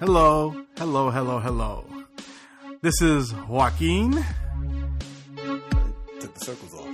[0.00, 1.84] Hello, hello, hello, hello.
[2.82, 4.12] This is Joaquin,
[6.20, 6.88] Took the circles off.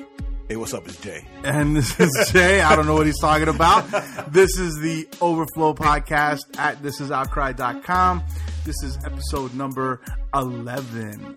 [0.48, 0.86] Hey, what's up?
[0.86, 1.26] It's Jay.
[1.44, 2.60] and this is Jay.
[2.60, 3.84] I don't know what he's talking about.
[4.32, 8.22] This is the Overflow podcast at thisisoutcry.com.
[8.64, 10.00] This is episode number
[10.34, 11.36] 11.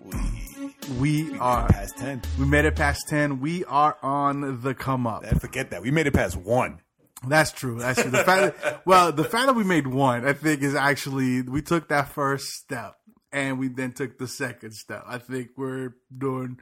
[0.98, 2.22] We are, Past 10.
[2.38, 3.40] we made it past 10.
[3.40, 5.24] We are on the come up.
[5.24, 5.82] I forget that.
[5.82, 6.80] We made it past one.
[7.26, 7.78] That's true.
[7.80, 8.10] That's true.
[8.10, 11.62] The fact that, well, the fact that we made one, I think, is actually we
[11.62, 12.94] took that first step
[13.32, 15.04] and we then took the second step.
[15.06, 16.58] I think we're doing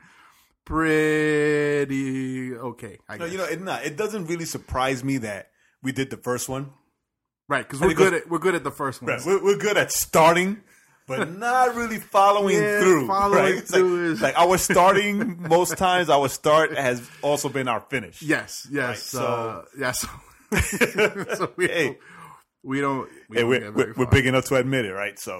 [1.16, 2.98] pretty okay.
[3.08, 3.32] I No, guess.
[3.32, 5.50] you know, it, not, it doesn't really surprise me that
[5.82, 6.70] we did the first one.
[7.48, 7.66] right?
[7.66, 9.18] Because we're good at we're good at the first one.
[9.24, 10.62] We're, we're good at starting,
[11.06, 13.06] but not really following Yeah, through.
[13.08, 13.54] following right?
[13.56, 17.80] It's through like, is- like our starting, most times our start has also been our
[17.80, 18.22] finish.
[18.22, 20.06] Yes, yes, Right, so- uh, yes.
[21.36, 21.84] so we, Hey.
[21.86, 21.98] don't,
[22.62, 23.08] we don't.
[23.28, 25.18] We Hey, don't we're, we're, big enough to admit it, right?
[25.18, 25.38] So,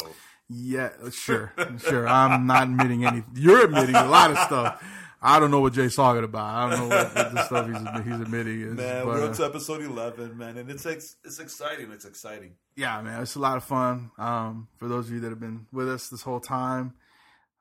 [0.48, 2.06] Yeah, sure, sure.
[2.08, 3.30] I'm not admitting anything.
[3.34, 4.84] You're admitting a lot of stuff.
[5.22, 6.44] I don't know what Jay's talking about.
[6.44, 8.74] I don't know what, what the stuff he's, he's admitting is.
[8.74, 11.90] man, but, we're uh, up to episode 11, man, and it's ex- it's exciting.
[11.90, 12.52] It's exciting.
[12.76, 14.10] yeah, man, it's a lot of fun.
[14.18, 16.94] Um, for those of you that have been with us this whole time,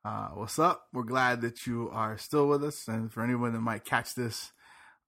[0.03, 0.83] uh, what's up?
[0.93, 4.51] We're glad that you are still with us, and for anyone that might catch this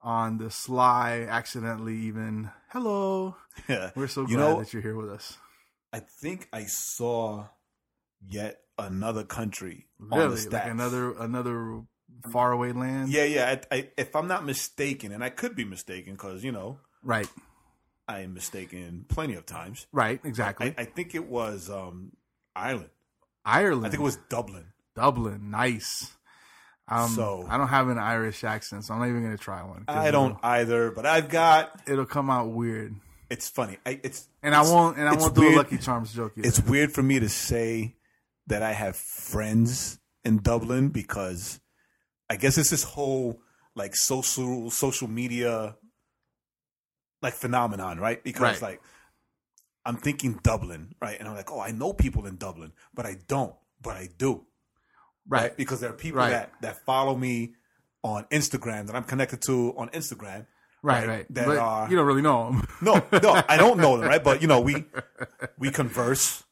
[0.01, 3.35] on the sly, accidentally, even hello,
[3.67, 3.91] Yeah.
[3.95, 5.37] we're so glad You know, that you're here with us.
[5.93, 7.47] I think I saw
[8.27, 11.81] yet another country on the Really, like another another
[12.31, 13.09] faraway land.
[13.09, 13.59] Yeah, yeah.
[13.71, 17.27] I, I, if I'm not mistaken, and I could be mistaken because you know right,
[18.07, 19.87] I am mistaken plenty of times.
[19.91, 20.73] right, exactly.
[20.77, 22.11] I, I think it was um,
[22.55, 22.89] Ireland.
[23.45, 23.85] Ireland.
[23.85, 24.65] I think it was Dublin.
[24.95, 25.49] Dublin.
[25.51, 26.11] Nice.
[26.89, 29.83] Um, So- I don't have an Irish accent, so I'm not even gonna try one.
[29.87, 31.81] I don't either, but I've got.
[31.87, 32.95] It'll, come out weird,
[33.29, 33.77] It's funny.
[33.85, 34.97] I, it's and I won't.
[34.97, 36.33] And I won't do a Lucky Charms joke.
[36.37, 36.47] Either.
[36.47, 37.95] It's weird for me to say
[38.47, 41.59] that I have friends in Dublin because
[42.29, 43.41] I guess it's this whole
[43.75, 45.75] like social social media
[47.21, 48.23] like phenomenon, right?
[48.23, 48.61] Because Right.
[48.61, 48.81] like
[49.85, 51.17] I'm thinking Dublin, right?
[51.19, 54.45] And I'm like, oh, I know people in Dublin, but I don't, but I do,
[55.27, 55.55] right.
[55.55, 56.29] Because there are people Right.
[56.31, 57.53] that that follow me
[58.03, 60.45] on Instagram that I'm connected to on Instagram.
[60.83, 61.25] Right, right, right.
[61.33, 62.67] that but are- you don't really know them.
[62.81, 64.23] No, no, I don't know them, right?
[64.23, 64.85] But you know, we
[65.57, 66.43] we converse,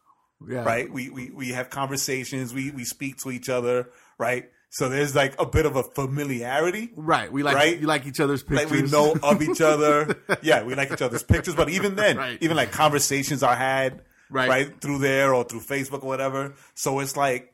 [0.49, 0.63] yeah.
[0.63, 0.91] right?
[0.91, 2.53] We, we we have conversations.
[2.53, 4.49] We we speak to each other, right?
[4.71, 6.89] So there's like a bit of a familiarity.
[6.97, 7.31] Right.
[7.31, 7.79] We like Right?
[7.79, 8.91] you like each other's Like pictures.
[8.91, 10.17] we know of each other.
[10.41, 11.55] Yeah, we like each other's pictures.
[11.55, 12.37] But even then, Right.
[12.41, 14.49] even like conversations are had Right.
[14.49, 14.81] right.
[14.81, 16.55] through there or through Facebook or whatever.
[16.73, 17.53] So it's like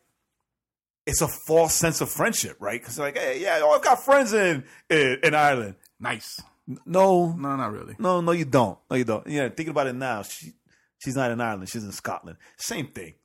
[1.06, 2.79] it's a false sense of friendship, right?
[2.79, 5.75] Because like, hey, yeah, oh, I've got friends in in, in Ireland.
[6.00, 6.41] Nice.
[6.85, 7.95] No, No, not really.
[8.00, 8.78] no, no, you don't.
[8.89, 9.25] No, you don't.
[9.28, 10.53] Yeah, thinking about it now, she
[11.00, 11.69] she's not in Ireland.
[11.69, 12.38] She's in Scotland.
[12.57, 13.16] Same thing.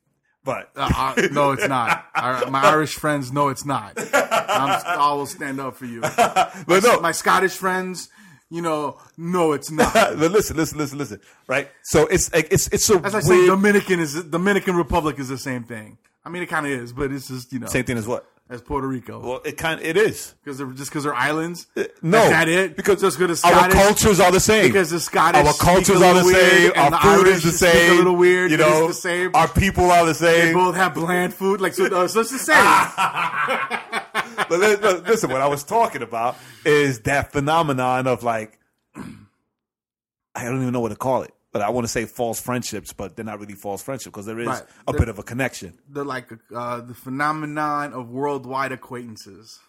[0.43, 2.05] But Uh, uh, no, it's not.
[2.15, 3.93] Our, my Irish friends know it's not.
[3.97, 5.99] I'm, I will stand up for you.
[6.17, 8.09] but no, My Scottish friends,
[8.49, 9.93] you know, no, it's not.
[9.93, 11.19] but listen, listen, listen, listen.
[11.47, 11.69] Right.
[11.83, 15.37] So it's like it's it's a As I say, Dominican is Dominican Republic is the
[15.37, 15.97] same thing.
[16.27, 18.25] I mean, it kind of is, but it's just you know same thing as what?
[18.49, 20.33] as Puerto Rico Well, it kind it is.
[20.43, 21.67] because they're just because they're islands.
[22.01, 22.75] No, is that it?
[22.77, 24.67] Because just because our Scottish, cultures are the same.
[24.67, 26.71] because the Scottish our speak cultures are the little same.
[26.75, 27.91] and Our the food Irish is the speak same.
[27.91, 28.51] A little weird.
[28.51, 29.31] You but know, it's the same.
[29.35, 30.31] our people are the same.
[30.33, 30.53] they same.
[30.53, 31.85] both have bland food, like so.
[31.85, 32.55] Uh, so it's the same.
[34.49, 38.59] but li- li- listen, what I was talking about is that phenomenon of like,
[38.95, 42.93] I don't even know what to call it, but I want to say false friendships,
[42.93, 44.63] but they're not really false friendships because there is Right.
[44.87, 45.77] a The- bit of a connection.
[45.89, 49.59] the like uh, the phenomenon of worldwide acquaintances.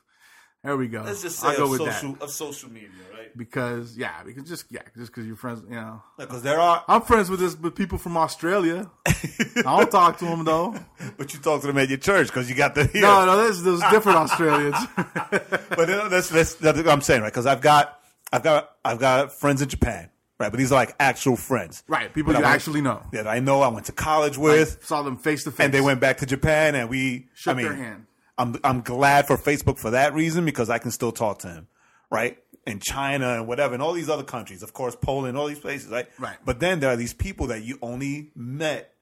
[0.64, 1.02] There we go.
[1.02, 3.34] I'll go with that of social media, right?
[3.38, 6.02] because yeah, because just yeah, just because you're friends, you know.
[6.18, 8.90] Because there are, I'm friends with this with people from Australia.
[9.06, 10.74] I don't talk to them though.
[11.16, 13.02] but you talk to them at your church because you got the here.
[13.02, 14.76] No, no, there's there's different Australians.
[14.96, 17.32] but then that's, that's that's what I'm saying, right?
[17.32, 18.00] Because I've got
[18.32, 20.50] I've got I've got friends in Japan, right?
[20.50, 23.02] But these are like actual friends, right, people But you I went- actually know.
[23.12, 23.62] that I know.
[23.62, 26.26] I went to college with, Saw them face to face, and they went back to
[26.26, 28.06] Japan, and we shook I mean, their hand.
[28.36, 31.66] I'm I'm glad for Facebook for that reason because I can still talk to him,
[32.10, 32.38] right?
[32.66, 35.90] In China and whatever, and all these other countries, of course, Poland, all these places,
[35.90, 36.06] right?
[36.18, 36.36] Right.
[36.44, 38.94] But then there are these people that you only met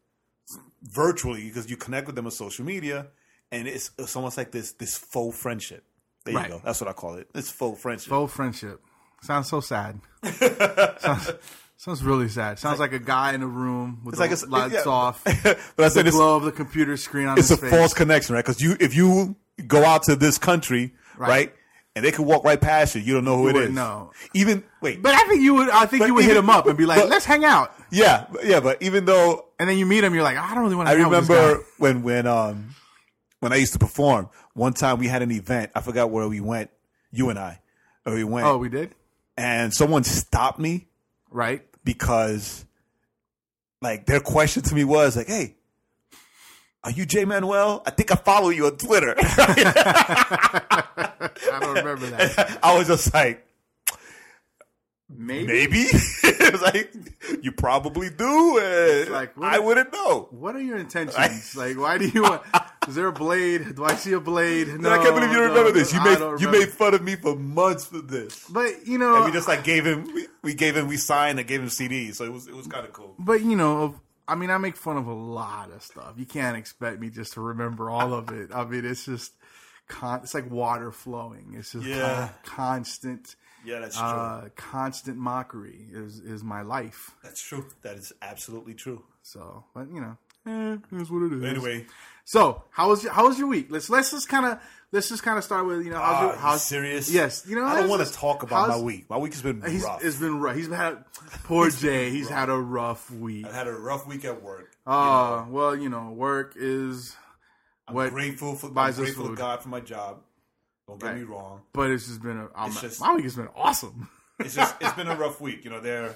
[0.83, 3.09] virtually because you connect with them on social media,
[3.53, 5.85] and it's it's almost like this this faux friendship.
[6.25, 6.47] There Right.
[6.49, 6.63] you go.
[6.65, 7.29] That's what I call it.
[7.35, 8.09] It's faux friendship.
[8.09, 8.81] Faux friendship.
[9.27, 10.01] Sounds so sad.
[10.99, 11.33] sounds,
[11.77, 12.59] sounds really sad.
[12.59, 14.91] Sounds like, a guy in a room with like the it's- lights yeah.
[14.91, 15.37] off, but
[15.79, 17.71] I the said it's, glow of the computer screen on it's a face.
[17.71, 18.45] false connection, right?
[18.45, 19.37] Because you if you
[19.67, 21.29] go out to this country, Right.
[21.29, 21.55] right,
[21.95, 23.71] and they could walk right past you, you don't know who You it is.
[23.71, 24.13] know.
[24.35, 25.71] Even wait, But I think you would.
[25.71, 27.73] I think you would hit even- him up and be like, but- "Let's hang out."
[27.91, 30.77] yeah, yeah, but even though And then you meet him, you're like, "I don't really
[30.77, 32.75] want to." I hang out with this remember guy." when when um
[33.41, 34.29] when I used to perform.
[34.55, 35.71] One time we had an event.
[35.75, 36.71] I forgot where we went.
[37.13, 37.61] You and I,
[38.07, 38.95] or we went, Oh, we did.
[39.37, 40.87] And someone stopped me
[41.31, 41.63] Right.
[41.85, 42.65] because
[43.83, 45.55] like their question to me was like, "Hey,
[46.85, 47.83] are you J Manuel?
[47.87, 50.83] I think I follow you on Twitter." I
[51.61, 52.59] don't remember that.
[52.63, 53.43] I was just like,
[55.09, 55.47] Maybe.
[55.47, 55.79] maybe.
[55.83, 56.93] it was like,
[57.43, 58.59] you probably do.
[58.61, 60.27] And like, I wouldn't know.
[60.33, 61.55] What are your intentions?
[61.55, 62.43] like, why do you want?
[62.89, 63.75] Is there a blade?
[63.77, 64.69] Do I see a blade?
[64.81, 65.93] No, I can't believe you no, remember this.
[65.93, 68.47] You I made you made fun of me for months for this.
[68.49, 71.39] But you know, And we just like gave him we, we gave him we signed
[71.39, 72.15] and gave him CDs.
[72.17, 73.15] So it was it was kind of cool.
[73.19, 76.15] But you know, I mean, I make fun of a lot of stuff.
[76.17, 78.51] You can't expect me just to remember all of it.
[78.55, 79.33] I mean, it's just
[79.89, 81.55] con- it's like water flowing.
[81.59, 82.31] It's just Yeah.
[82.45, 84.05] con- constant, Yeah, that's true.
[84.07, 87.11] uh, constant mockery is is my life.
[87.23, 87.67] that's true.
[87.83, 89.03] That is absolutely true.
[89.23, 90.17] So, but you know,
[90.47, 91.45] eh, it's what it is.
[91.45, 91.87] Anyway,
[92.27, 93.69] so how was your, how was your week?
[93.71, 94.59] Let's let's just kind of
[94.93, 97.11] let's just kind of start with you know how's uh, your you how's serious?
[97.11, 99.09] Yes, you know I don't want to talk about my week.
[99.09, 100.05] My week has been He's rough.
[100.05, 100.57] it's been rough.
[100.57, 101.05] He's had
[101.45, 102.11] poor Jay.
[102.11, 103.47] He's had a rough week.
[103.47, 104.73] I've had a rough week at work.
[104.87, 107.15] Uh, well, you know, work is
[107.89, 109.35] I'm what grateful for I'm grateful to.
[109.37, 110.19] God for my job.
[110.89, 111.17] Don't get Right.
[111.19, 111.63] me wrong.
[111.73, 114.09] But it's just been a It's just- my week has been awesome.
[114.39, 115.65] It's just it's been a rough week.
[115.65, 116.15] You know, they're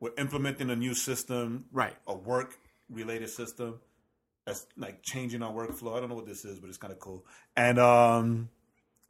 [0.00, 1.94] we're implementing a new system, Right.
[2.06, 2.56] A work
[2.88, 3.78] related system
[4.48, 5.96] that's like changing our workflow.
[5.96, 7.24] I don't know what this is, but it's kind of cool.
[7.56, 8.48] And um,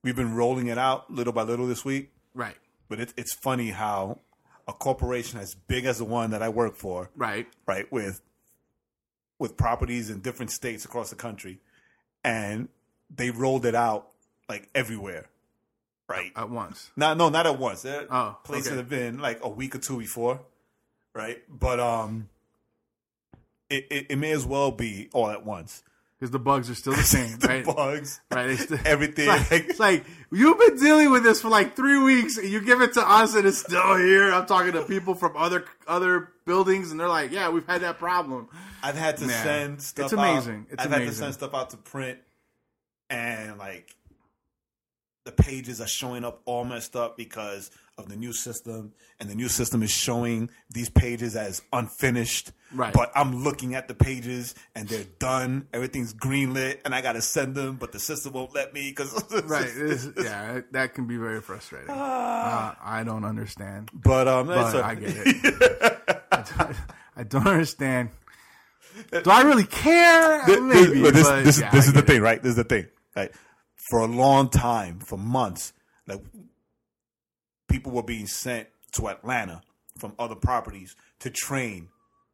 [0.03, 2.11] we've been rolling it out little by little this week.
[2.35, 2.57] Right.
[2.89, 4.19] But it, it's funny how
[4.67, 7.47] a corporation as big as the one that I work for, Right.
[7.67, 8.21] right, with
[9.39, 11.61] with properties in different states across the country,
[12.25, 12.69] and
[13.15, 14.09] they rolled it out
[14.49, 15.27] like everywhere,
[16.09, 16.33] right?
[16.35, 16.91] At once.
[16.97, 17.83] No, no, not at once.
[17.83, 18.77] There Oh, places okay.
[18.79, 20.41] have been like a week or two before,
[21.15, 21.39] right?
[21.49, 22.29] But um,
[23.71, 25.83] it, it, it may as well be all at once.
[26.19, 27.65] Because the bugs are still the same, the right?
[27.65, 28.59] bugs, Right.
[28.59, 29.29] Still, everything.
[29.31, 32.61] It's like, it's like you've been dealing with this for like three weeks, and you
[32.61, 34.33] give it to us, and it's still here.
[34.33, 38.01] I'm talking to people from other other buildings, and they're like, "Yeah, we've had that
[38.01, 38.49] problem."
[38.83, 39.33] I've had to Nah.
[39.45, 40.07] send stuff.
[40.07, 40.67] It's amazing.
[40.69, 40.73] Out.
[40.73, 42.19] It's I've had to send stuff out to print,
[43.11, 43.95] and like
[45.25, 49.35] the pages are showing up all messed up because of the new system, and the
[49.35, 52.53] new system is showing these pages as unfinished.
[52.73, 52.93] Right.
[52.93, 55.67] But I'm looking at the pages and they're done.
[55.73, 59.13] Everything's greenlit, and I gotta send them, but the system won't let me because
[59.45, 59.67] Right.
[59.67, 61.91] It's- yeah, that can be very frustrating.
[61.91, 66.25] Uh, I don't understand, But um, but a- I get it.
[66.33, 66.77] I, don't,
[67.17, 68.11] I don't understand.
[69.11, 70.45] Do I really care?
[70.47, 71.01] Th- Maybe.
[71.03, 72.07] This, but this, yeah, this is the it.
[72.07, 72.43] thing, right?
[72.43, 72.87] This is the thing.
[73.17, 73.35] Like
[73.91, 75.73] for a long time, for months,
[76.07, 76.21] like
[77.69, 79.63] people were being sent to Atlanta
[79.99, 81.89] from other properties to train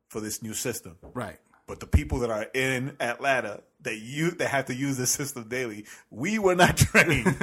[0.08, 0.96] for this new system.
[1.14, 1.38] Right.
[1.66, 5.48] But the people that are in Atlanta that you that have to use the system
[5.48, 7.34] daily, we were not trained.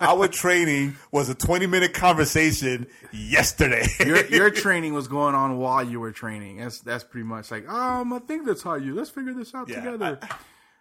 [0.00, 3.86] Our training was a twenty minute conversation yesterday.
[4.00, 6.56] your your training was going on while you were training.
[6.58, 8.94] That's that's pretty much like, um, I think that's how you.
[8.94, 10.18] Let's figure this out Yeah, together.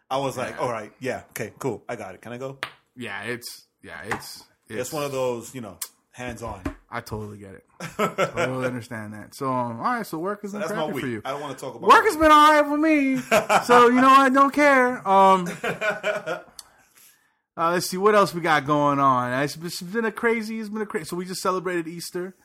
[0.10, 2.22] I was like, all right, yeah, okay, cool, I got it.
[2.22, 2.58] Can I go?
[2.96, 5.78] yeah, it's yeah, it's it's It's one of those, you know,
[6.18, 6.62] hands on.
[6.90, 7.66] I totally get it.
[7.80, 9.36] I totally understand that.
[9.36, 10.06] So, um, all right.
[10.06, 11.02] So work has been That's my week.
[11.02, 11.22] for you.
[11.24, 13.18] I don't want to talk about Work has been all right for me.
[13.66, 15.08] so you know I don't care.
[15.08, 16.40] Um, uh,
[17.56, 19.32] let's see what else we got going on.
[19.44, 20.60] It's been, it's been a crazy.
[20.60, 21.06] It's been a crazy.
[21.06, 22.36] So we just celebrated Easter.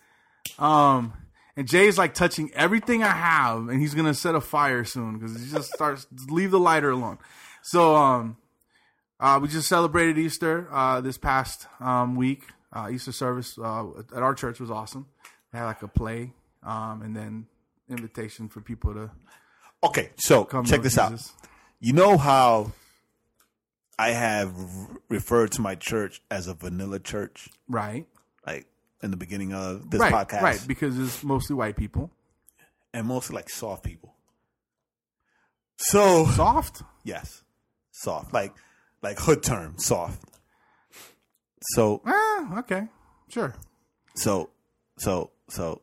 [0.58, 1.14] Um,
[1.56, 5.40] and Jay's like touching everything I have, and he's gonna set a fire soon because
[5.42, 7.18] he just starts leave the lighter alone.
[7.62, 8.36] So um,
[9.18, 12.42] uh, we just celebrated Easter uh, this past um, week.
[12.72, 15.06] Uh, Easter service uh, at our church was awesome.
[15.52, 17.46] They had like a play, um, and then
[17.88, 19.10] invitation for people to
[19.84, 20.64] Okay, so come.
[20.64, 21.12] check this out.
[21.80, 22.72] You know how
[23.98, 24.54] I have
[25.08, 28.06] referred to my church as a vanilla church, Right,
[28.46, 28.66] like
[29.02, 30.64] in the beginning of this right, podcast, right.
[30.66, 32.10] Because it's mostly white people.
[32.94, 34.14] and mostly like soft people.
[35.76, 36.82] So Soft.
[37.04, 37.42] yes,
[37.90, 38.54] soft, like
[39.02, 40.22] like hood term, soft.
[41.74, 42.88] So Ah, okay,
[43.28, 43.54] sure.
[44.14, 44.50] so
[44.98, 45.80] so so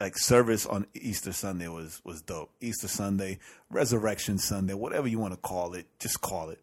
[0.00, 2.50] like service on Easter Sunday was was dope.
[2.60, 3.38] Easter Sunday,
[3.70, 6.60] Resurrection Sunday, whatever you want to call it, just call it.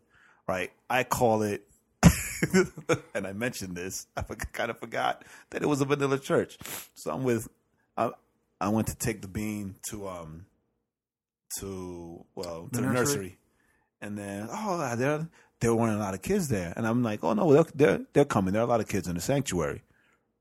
[0.48, 0.71] Right?
[0.89, 1.65] I call it
[3.13, 4.07] and I mentioned this.
[4.17, 6.57] I kind of forgot that it was a vanilla church.
[6.93, 7.48] So I'm with
[7.98, 8.12] I
[8.60, 10.45] I went to take the bean to um
[11.60, 12.93] to well to The the, nursery?
[13.15, 13.38] nursery.
[14.01, 15.27] And then oh there
[15.61, 16.73] there weren't a lot of kids there.
[16.75, 18.53] And I'm like, "Oh no, they're they're, they're coming.
[18.53, 19.83] There are a lot of kids in the sanctuary."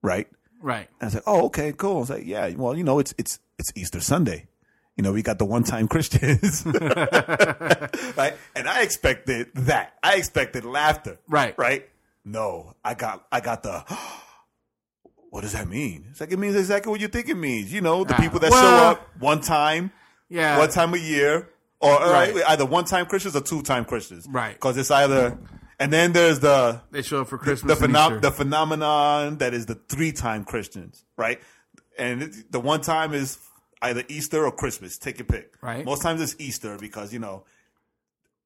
[0.02, 0.26] Right?
[0.60, 0.88] Right.
[1.00, 3.38] And I said, "Oh, okay, cool." I was like, "Yeah, well, you know, it's it's
[3.58, 4.48] it's Easter Sunday.
[4.96, 6.64] You know, we got the one-time Christians,
[8.16, 9.94] right?" And I expected that.
[10.02, 11.56] I expected laughter, Right.
[11.58, 11.88] Right?
[12.24, 13.84] No, I got I got the.
[15.30, 16.06] What does that mean?
[16.10, 17.72] It's like it means exactly what you think it means.
[17.72, 19.92] You know, the Ah, people that well- show up one time,
[20.28, 20.58] Yeah.
[20.58, 21.48] one time a year,
[21.80, 22.44] or all right, Right.
[22.48, 24.54] either one-time Christians or two-time Christians, Right.
[24.54, 25.38] Because it's either,
[25.78, 29.54] and then there's the They show up for the, Christmas and phenom- the phenomenon that
[29.54, 31.40] is the three time Christians, right?
[31.98, 33.38] And it, the one time is
[33.82, 34.98] either Easter or Christmas.
[34.98, 35.54] Take your pick.
[35.62, 35.84] Right.
[35.84, 37.44] Most times it's Easter because, you know,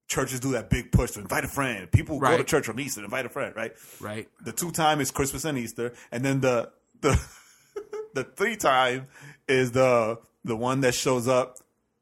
[0.06, 1.90] churches do that big push to invite a friend.
[1.90, 3.72] People go to church on Easter, invite a friend, right?
[4.00, 4.28] right.
[4.44, 5.92] The two time is Christmas and Easter.
[6.12, 7.20] And then the, the,
[8.14, 9.08] the three time
[9.48, 11.58] is the, the one that shows up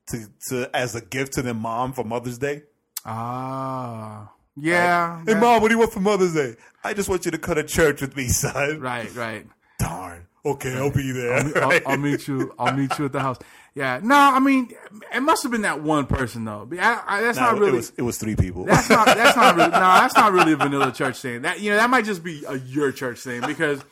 [0.08, 2.62] to, to, as a gift to their mom for Mother's Day.
[3.04, 4.30] Ah.
[4.56, 5.22] Yeah.
[5.26, 6.56] Hey, mom, what do you want for Mother's Day?
[6.84, 8.80] I just want you to cut a church with me, son.
[8.80, 9.14] Right.
[9.14, 9.46] Right.
[9.78, 10.26] Darn.
[10.44, 11.34] Okay, I'll be there.
[11.34, 11.82] I'll, Right?
[11.86, 12.52] I'll meet you.
[12.58, 13.38] I'll meet you at the house.
[13.74, 14.00] Yeah.
[14.02, 14.72] No, I mean,
[15.14, 16.68] it must have been that one person though.
[16.78, 17.72] I, I, that's Nah, not really.
[17.72, 18.64] It was it was three people.
[18.64, 19.06] that's not.
[19.16, 19.54] That's not.
[19.56, 21.42] Really, no, that's not really a vanilla church thing.
[21.42, 23.82] That you know, that might just be a your church thing because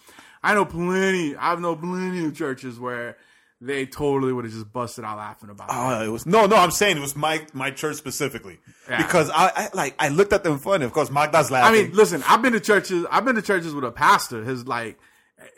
[0.42, 1.36] I know plenty.
[1.36, 3.16] I've known plenty of churches where
[3.60, 5.74] they totally would have just busted out laughing about it.
[5.76, 6.56] Oh, it was no, no.
[6.56, 8.98] I'm saying it was my my church specifically Yeah.
[9.02, 10.84] because I, I like I looked at them funny.
[10.86, 13.04] Of course, Magda's I mean, listen, I've been to churches.
[13.10, 14.42] I've been to churches with a pastor.
[14.44, 14.98] His like,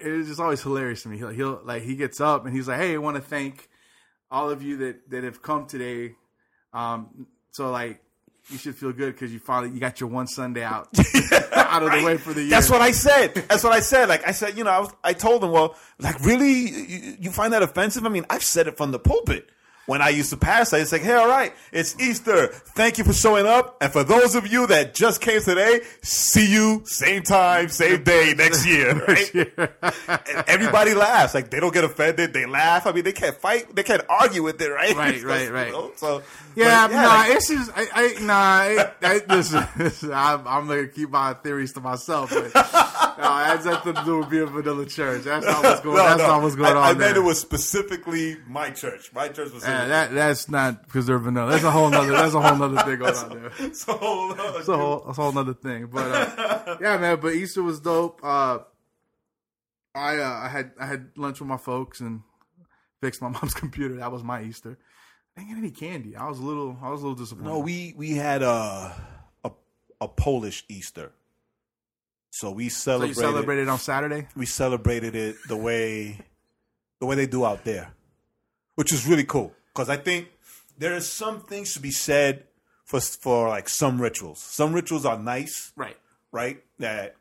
[0.00, 1.18] it's just always hilarious to me.
[1.18, 3.68] He'll, he'll like he gets up and he's like, "Hey, I want to thank
[4.30, 6.16] all of you that that have come today.
[6.72, 8.01] Um, so like,
[8.50, 10.88] you should feel good because you finally you got your one Sunday out
[11.52, 12.50] out of the way for the year.
[12.50, 13.34] That's what I said.
[13.34, 14.08] That's what I said.
[14.08, 17.30] Like I said, you know, I was, I told them, well, like really, you, you
[17.30, 18.04] find that offensive?
[18.04, 19.48] I mean, I've said it from the pulpit.
[19.86, 22.46] When I used to pass, I was say, hey, all right, it's Easter.
[22.48, 23.78] Thank you for showing up.
[23.80, 28.32] And for those of you that just came today, see you same time, same day
[28.36, 28.94] next year.
[29.04, 29.34] Right?
[29.34, 31.34] And everybody laughs.
[31.34, 32.32] Like they don't get offended.
[32.32, 32.86] They laugh.
[32.86, 33.74] I mean, they can't fight.
[33.74, 34.94] They can't argue with it, right?
[34.94, 35.72] Right, Because, right, you right.
[35.72, 36.22] know, so
[36.54, 38.62] Yeah, but, nah, like, it's just I, I nah.
[38.82, 42.30] It, I, listen, listen I'm, I'm gonna keep my theories to myself.
[42.30, 42.52] But,
[43.18, 45.22] has nothing to do with being vanilla church.
[45.24, 45.96] That's not what's going.
[45.96, 46.26] no, that's no.
[46.26, 46.96] not what's going I, on.
[46.96, 49.12] I meant it was specifically my church.
[49.12, 51.50] My church was Yeah, that that's not because they're vanilla.
[51.50, 52.12] That's a whole nother.
[52.12, 53.52] That's a whole nother thing going on there.
[53.58, 55.04] It's a so, That's a whole.
[55.06, 55.86] That's a whole nother thing.
[55.86, 57.18] But uh, yeah, man.
[57.20, 58.20] But Easter was dope.
[58.22, 58.60] Uh,
[59.94, 62.22] I uh, I had I had lunch with my folks and
[63.00, 63.96] fixed my mom's computer.
[63.96, 64.78] That was my Easter.
[65.36, 66.16] I didn't get any candy.
[66.16, 66.78] I was a little.
[66.82, 67.48] I was a little disappointed.
[67.48, 68.94] No, we we had a
[69.44, 69.50] a,
[70.00, 71.12] a Polish Easter.
[72.34, 73.14] So we celebrated.
[73.16, 73.68] so you celebrated.
[73.68, 74.26] on Saturday.
[74.34, 76.18] We celebrated it the way
[76.98, 77.92] the way they do out there,
[78.74, 79.52] which is really cool.
[79.74, 80.28] Because I think
[80.78, 82.44] there is some things to be said
[82.86, 84.38] for for like some rituals.
[84.40, 85.98] Some rituals are nice, Right.
[86.32, 86.64] right?
[86.78, 87.16] That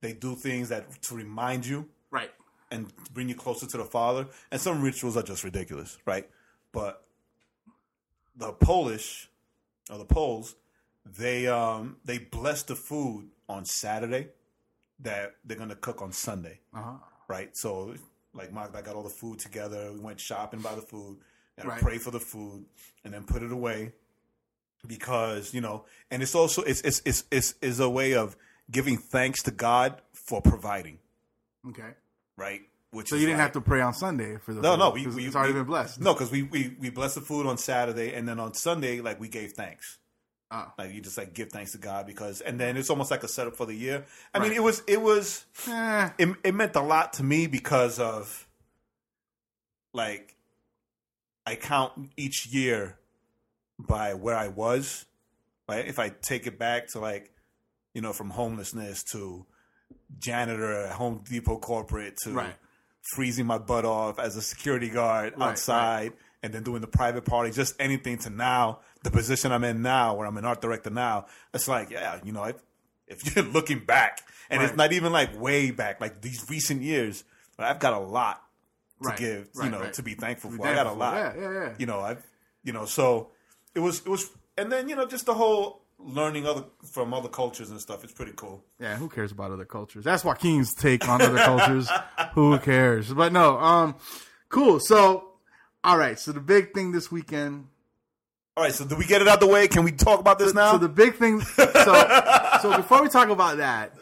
[0.00, 2.32] they do things that to remind you Right.
[2.72, 4.26] and bring you closer to the Father.
[4.50, 6.28] And some rituals are just ridiculous, right?
[6.72, 7.06] But
[8.34, 9.30] the Polish
[9.88, 10.56] or the Poles,
[11.06, 14.30] they um they bless the food on Saturday
[15.00, 16.94] that they're gonna cook on Sunday, Uh-huh.
[17.28, 17.56] right?
[17.56, 17.94] So
[18.34, 19.92] like Mark, I got all the food together.
[19.92, 21.18] We went shopping by the food
[21.56, 21.80] and Right.
[21.80, 22.64] pray for the food
[23.04, 23.92] and then put it away
[24.86, 25.84] because you know.
[26.10, 28.36] And it's also it's it's it's it's, it's a way of
[28.70, 30.98] giving thanks to God for providing
[31.68, 31.94] Okay.
[32.36, 32.62] right?
[32.90, 34.90] Which So you didn't like- have to pray on Sunday for the No, food, no,
[34.90, 36.00] we, we it's already we- been blessed.
[36.00, 39.20] No, because we, we we blessed the food on Saturday, and then on Sunday, like
[39.20, 39.98] we gave thanks.
[40.50, 40.72] Oh.
[40.78, 43.28] Like you just like give thanks to God because, and then it's almost like a
[43.28, 44.06] setup for the year.
[44.34, 47.98] I mean, it was it was Eh, it, it meant a lot to me because
[47.98, 48.46] of
[49.92, 50.36] like
[51.46, 52.98] I count each year
[53.78, 55.04] by where I was.
[55.68, 57.30] Right, if I take it back to like
[57.92, 59.44] you know from homelessness to
[60.18, 62.54] janitor at Home Depot corporate to Right.
[63.14, 66.12] freezing my butt off as a security guard Right, outside
[66.42, 70.14] and then doing the private party, just anything to now the position I'm in now,
[70.14, 71.26] where I'm an art director now.
[71.54, 72.56] It's like, yeah, you know, if,
[73.06, 77.24] if you're looking back, and it's not even like way back, like these recent years,
[77.58, 78.42] I've got a lot
[79.02, 79.92] to Right, give, you know, right.
[79.92, 80.66] to be thankful Be for.
[80.66, 81.14] I got a lot.
[81.14, 81.74] Yeah, yeah, yeah.
[81.78, 82.24] You know, I've,
[82.64, 83.30] you know, so
[83.74, 87.28] it was, it was, and then you know, just the whole learning other from other
[87.28, 88.02] cultures and stuff.
[88.04, 88.64] It's pretty cool.
[88.80, 90.04] Yeah, who cares about other cultures?
[90.04, 91.88] That's Joaquin's take on other cultures.
[92.34, 93.12] who cares?
[93.12, 93.96] But no, um,
[94.48, 94.80] Cool.
[94.80, 95.27] So,
[95.84, 96.18] all right.
[96.18, 97.66] So the big thing this weekend.
[98.56, 99.68] All right, so did we get it out the way?
[99.68, 100.72] Can we talk about this now?
[100.72, 101.40] So the big thing.
[101.40, 101.62] So,
[102.62, 103.92] so before we talk about that,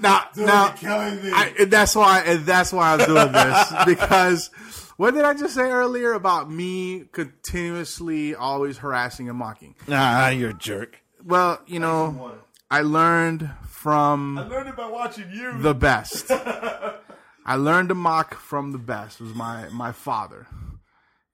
[0.00, 4.48] now, now, I, and that's why, and that's why I'm doing this because
[4.96, 9.74] what did I just say earlier about me continuously always harassing and mocking?
[9.86, 11.02] nah, you're a jerk.
[11.24, 12.32] Well, you know,
[12.70, 15.58] I learned from I learned it by watching you.
[15.58, 16.30] the best.
[17.44, 19.20] I learned to mock from the best.
[19.20, 20.46] Was my my father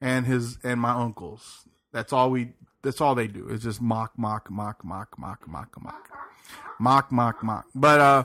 [0.01, 1.69] and his and my uncles.
[1.93, 2.53] That's all we.
[2.83, 3.49] That's all they do.
[3.49, 6.09] Is just mock, mock, mock, mock, mock, mock, mock,
[6.79, 7.67] mock, mock, mock.
[7.75, 8.25] But uh,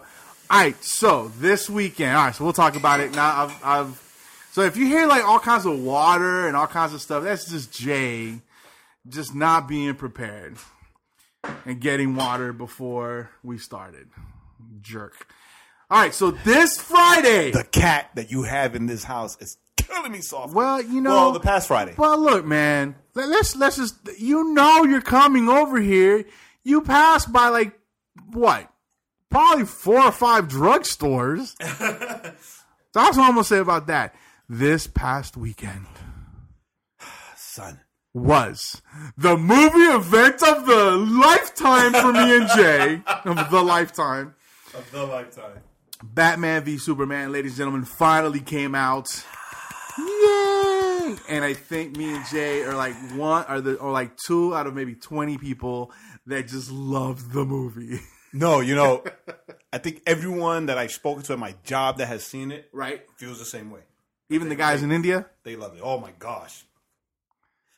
[0.49, 0.83] all right.
[0.83, 2.35] So this weekend, all right.
[2.35, 3.43] So we'll talk about it now.
[3.43, 4.03] I've, I've
[4.51, 7.49] so if you hear like all kinds of water and all kinds of stuff, that's
[7.49, 8.41] just Jay,
[9.09, 10.57] just not being prepared
[11.65, 14.09] and getting water before we started.
[14.79, 15.27] Jerk.
[15.89, 17.51] All right, so this Friday.
[17.51, 19.57] the cat that you have in this house is
[19.93, 20.53] killing me soft.
[20.53, 21.93] well, you know, well, the past Friday.
[21.97, 22.95] Well, look, man.
[23.15, 23.95] let- Let's let's just.
[24.19, 26.25] You know, you're coming over here.
[26.63, 27.77] You pass by like
[28.31, 28.69] what?
[29.29, 31.55] Probably four or five drugstores.
[31.61, 32.33] so
[32.93, 34.13] that's what I'm gonna say about that.
[34.49, 35.87] This past weekend
[37.35, 37.79] Son.
[38.13, 38.81] was
[39.17, 44.35] the movie event of the lifetime for me and Jay of the lifetime.
[44.73, 45.59] Of the lifetime.
[46.03, 49.23] Batman v Superman, ladies and gentlemen, finally came out.
[49.97, 51.15] Yay!
[51.29, 54.67] And I think me and Jay are like one, are the or like two out
[54.67, 55.91] of maybe twenty people
[56.27, 57.99] that just loved the movie.
[58.35, 59.03] No, you know,
[59.71, 63.03] I think everyone that I've spoken to at my job that has seen it Right?
[63.15, 63.81] feels the same way.
[64.27, 65.27] Even the guys in India.
[65.43, 65.81] They love it.
[65.83, 66.65] Oh my gosh.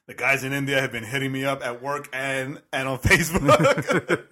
[0.08, 3.42] The guys in India have been hitting me up at work and and on Facebook.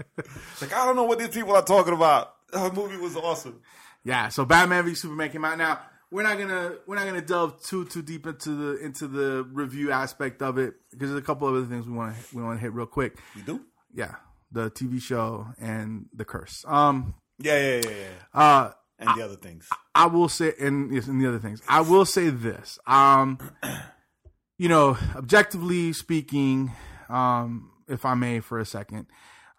[0.61, 2.35] Like I don't know what these people are talking about.
[2.53, 3.59] The movie was awesome.
[4.05, 4.29] Yeah.
[4.29, 5.57] So Batman v Superman came out.
[5.57, 5.81] Now
[6.13, 9.91] we're not gonna we're not gonna delve too too deep into the into the review
[9.91, 12.58] aspect of it because there's a couple of other things we want to we want
[12.58, 13.17] to hit real quick.
[13.36, 13.62] You do?
[13.93, 14.15] Yeah,
[14.51, 16.63] the TV show and the curse.
[16.67, 17.15] Um.
[17.39, 18.39] Yeah, yeah, yeah, yeah.
[18.39, 18.71] Uh.
[18.99, 19.67] And the other things.
[19.95, 22.80] I will say, and yes, and the other things, I will say this.
[22.88, 23.38] Um,
[24.58, 26.71] you know, objectively speaking,
[27.10, 29.08] um, if I may, for a second,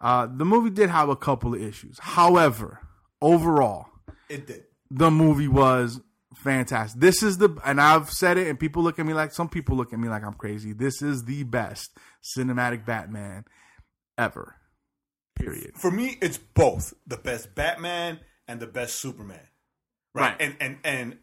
[0.01, 1.99] uh, the movie did have a couple of issues.
[1.99, 2.79] However,
[3.21, 3.87] overall,
[4.29, 4.63] It did.
[4.89, 6.01] the movie was
[6.35, 6.99] fantastic.
[6.99, 9.75] This is the, and I've said it, and people look at me like some people
[9.75, 10.73] look at me like I'm crazy.
[10.73, 13.45] This is the best cinematic Batman
[14.17, 14.55] ever.
[15.35, 15.71] Period.
[15.75, 19.39] For me, it's both the best Batman and the best Superman.
[20.13, 20.29] Right.
[20.29, 20.35] Right.
[20.39, 21.17] And and and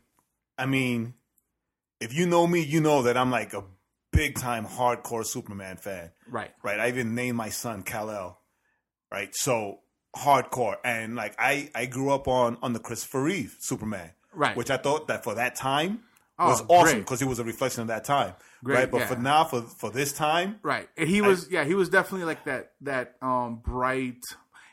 [0.58, 1.14] I mean,
[2.00, 3.64] if you know me, you know that I'm like a
[4.12, 6.10] big time hardcore Superman fan.
[6.28, 6.50] Right.
[6.62, 6.78] Right.
[6.78, 8.38] I even named my son Kal-El.
[9.10, 9.34] Right.
[9.34, 9.78] So
[10.14, 10.76] hardcore.
[10.84, 14.10] And like I I grew up on on the Christopher Reeve Superman.
[14.34, 14.56] Right.
[14.56, 16.00] Which I thought that for that time
[16.38, 18.34] Oh, was awesome because it was a reflection of that time.
[18.64, 18.90] Great, right.
[18.90, 19.06] But yeah.
[19.06, 20.88] for now, for for this time, Right.
[20.96, 24.24] And he was yeah, he was definitely like that that um bright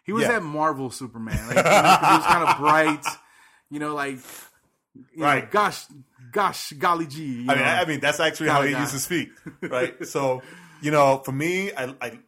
[0.06, 0.30] he was Yeah.
[0.34, 1.38] that Marvel Superman.
[1.48, 3.06] Like, you know, he was kind of bright,
[3.70, 4.18] you know, like
[5.16, 5.44] you Right.
[5.44, 5.84] know, gosh
[6.32, 7.44] gosh golly gee.
[7.44, 7.64] you I mean.
[7.64, 8.80] I, I mean that's actually how he guy.
[8.80, 9.30] used to speak,
[9.62, 10.06] right?
[10.08, 10.42] so,
[10.82, 12.20] you know, for me, I, I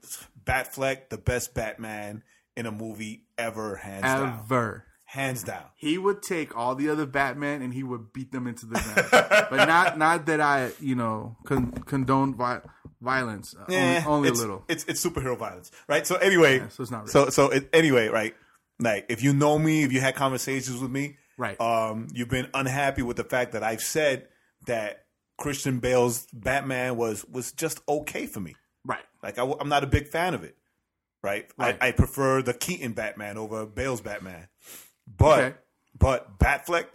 [0.45, 2.23] Batfleck, the best Batman
[2.57, 4.85] in a movie ever, hands down, ever.
[5.11, 5.63] Hands down.
[5.75, 8.75] He would take all the other Batman and he would beat them into the
[9.09, 9.47] ground.
[9.49, 12.61] but not not that I, you know, con- condone vi-
[13.01, 13.53] violence.
[13.59, 14.63] Uh, Eh, only only a little.
[14.69, 16.07] It's it's superhero violence, right?
[16.07, 17.07] So anyway, so it's not real.
[17.07, 18.33] so so it, anyway, right?
[18.79, 21.59] Like if you know me, if you had conversations with me, Right.
[21.59, 24.27] Um, you've been unhappy with the fact that I've said
[24.67, 25.05] that
[25.39, 28.55] Christian Bale's Batman was was just okay for me.
[28.85, 29.03] right.
[29.23, 30.55] Like I, am not a big fan of it,
[31.23, 31.47] right?
[31.57, 31.77] Right.
[31.81, 34.47] I, I prefer the Keaton Batman over Bale's Batman,
[35.17, 35.55] but Okay.
[35.97, 36.85] but Batfleck,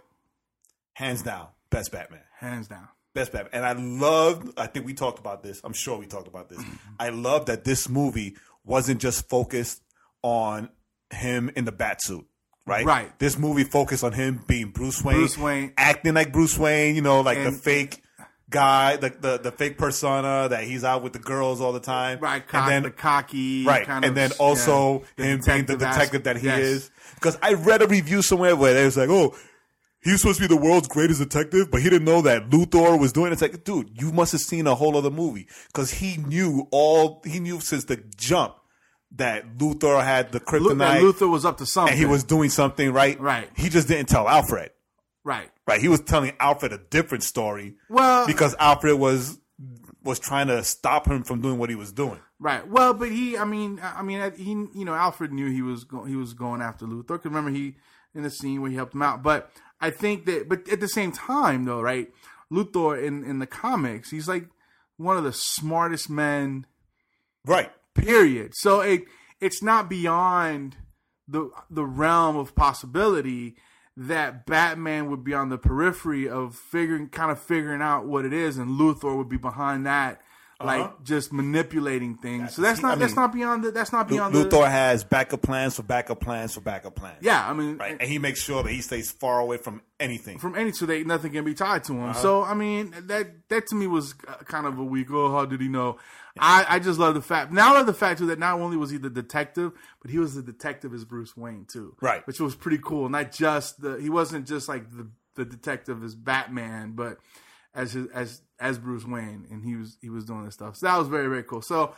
[0.93, 2.87] hands down, best Batman, Hands down.
[3.13, 3.51] best Batman.
[3.53, 4.51] And I love.
[4.57, 5.61] I think we talked about this.
[5.63, 6.59] I'm sure we talked about this.
[6.59, 6.75] Mm-hmm.
[6.99, 9.81] I love that this movie wasn't just focused
[10.21, 10.69] on
[11.11, 12.25] him in the bat suit.
[12.65, 13.17] Right, Right.
[13.17, 15.71] This movie focused on him being Bruce Wayne, Bruce Wayne.
[15.77, 16.95] acting like Bruce Wayne.
[16.95, 18.03] You know, like the fake
[18.49, 22.19] guy, the, the the fake persona that he's out with the girls all the time.
[22.19, 25.77] Right, and then the cocky, right, and of, then also yeah, the him being the
[25.77, 26.59] detective that he yes.
[26.59, 26.91] is.
[27.15, 29.35] Because I read a review somewhere where they was like, "Oh,
[30.01, 32.99] he was supposed to be the world's greatest detective, but he didn't know that Luthor
[32.99, 35.91] was doing it." It's like, dude, you must have seen a whole other movie because
[35.91, 37.21] he knew all.
[37.25, 38.55] He knew since the jump
[39.15, 41.93] that Luthor had the kryptonite that Luthor was up to something.
[41.93, 43.19] and he was doing something right.
[43.19, 43.49] Right.
[43.55, 44.71] He just didn't tell Alfred.
[45.27, 45.49] Right.
[45.67, 45.81] Right.
[45.81, 49.37] He was telling Alfred a different story Well, because Alfred was
[50.03, 52.19] was trying to stop him from doing what he was doing.
[52.39, 52.65] Right.
[52.67, 56.05] Well, but he, I mean, I mean, he, you know, Alfred knew he was go,
[56.05, 57.17] he was going after Luthor.
[57.17, 57.75] 'Cause remember he
[58.15, 59.21] in the scene where he helped him out.
[59.21, 62.11] But I think that, but at the same time, though, right?
[62.51, 64.47] Luthor in in the comics, he's like
[64.95, 66.65] one of the smartest men
[67.45, 67.71] Right.
[67.93, 68.53] period.
[68.55, 69.03] So it
[69.41, 70.77] it's not beyond
[71.27, 73.57] the the realm of possibility
[73.99, 78.33] that Batman would be on the periphery of figuring kind of figuring out what it
[78.33, 80.21] is and Luthor would be behind that
[80.63, 80.91] like Uh-huh.
[81.03, 82.55] just manipulating things.
[82.55, 85.03] so that's I not that's mean, not beyond the that's not beyond the Luthor has
[85.03, 87.17] backup plans for backup plans for backup plans.
[87.21, 87.97] Yeah, I mean Right.
[87.99, 90.37] And he makes sure that he stays far away from anything.
[90.39, 92.03] from any so they nothing can be tied to him.
[92.09, 92.13] Uh-huh.
[92.21, 95.07] So I mean that that to me was uh, kind of a weak.
[95.11, 95.97] Oh, how did he know?
[96.39, 97.51] I I just love the fact.
[97.51, 99.71] Now I love the fact too that not only was he the detective,
[100.01, 101.95] but he was the detective as Bruce Wayne too.
[102.01, 102.25] Right.
[102.27, 103.09] which was pretty cool.
[103.09, 107.17] Not just the he wasn't just like the the detective as Batman, but
[107.75, 110.75] as his, as as Bruce Wayne, and he was he was doing this stuff.
[110.77, 111.61] So that was very very cool.
[111.61, 111.93] So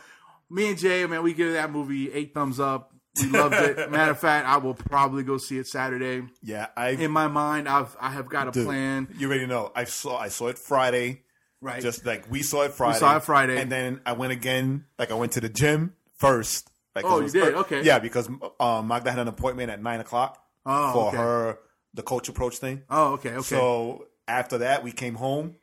[0.50, 2.92] me and Jay, man, we give that movie eight thumbs up.
[3.20, 3.90] We loved it.
[3.90, 6.22] Matter of fact, I will probably go see it Saturday.
[6.42, 9.08] Yeah, I In my mind, I've I have got a Dude, plan.
[9.18, 9.72] You already know.
[9.74, 11.22] I saw I saw it Friday.
[11.62, 11.82] Right.
[11.82, 12.94] Just like we saw it Friday.
[12.94, 13.60] We saw it Friday.
[13.60, 14.86] And then I went again.
[14.98, 16.70] Like I went to the gym first.
[16.94, 17.54] Like, Oh, you did?
[17.54, 17.82] Okay.
[17.82, 21.16] Yeah, because um, Magda had an appointment at nine o'clock Oh, for okay.
[21.18, 21.58] her
[21.94, 22.82] the coach approach thing.
[22.90, 23.42] Oh, okay, okay.
[23.42, 25.56] So after that, we came home,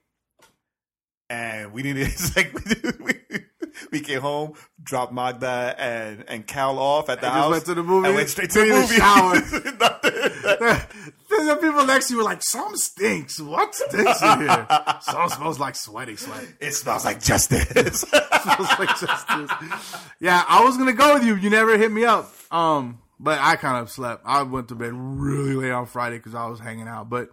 [1.30, 2.08] and we needed.
[2.14, 2.54] It's like
[3.00, 3.14] we,
[3.92, 7.74] we came home, dropped Magda and and Cal off at the And house, went to
[7.76, 8.08] the movie?
[8.08, 8.96] and went straight to the movie.
[8.96, 10.88] shower.
[11.46, 13.40] The people next to you were like, "Some stinks.
[13.40, 14.68] What stinks in here?
[15.02, 16.46] Some smells like sweaty sweat.
[16.60, 17.68] it smells like justice.
[18.02, 19.52] smells like justice."
[20.20, 21.36] Yeah, I was gonna go with you.
[21.36, 22.34] You never hit me up.
[22.52, 24.24] Um, but I kind of slept.
[24.26, 27.10] I went to bed really late on Friday because I was hanging out.
[27.10, 27.30] But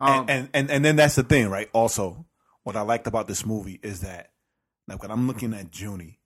[0.00, 1.68] um, and, and and and then that's the thing, right?
[1.72, 2.26] Also,
[2.62, 4.30] what I liked about this movie is that,
[4.86, 6.20] like, when I'm looking at Junie,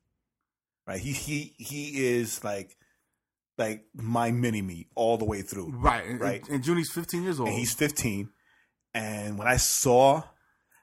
[0.86, 1.00] right?
[1.00, 2.76] He he he is like,
[3.58, 5.70] like my mini me all the way through.
[5.74, 6.48] right, Right.
[6.48, 7.48] And, Junie's 15 years old.
[7.48, 8.28] and he's 15
[8.94, 10.22] and when i saw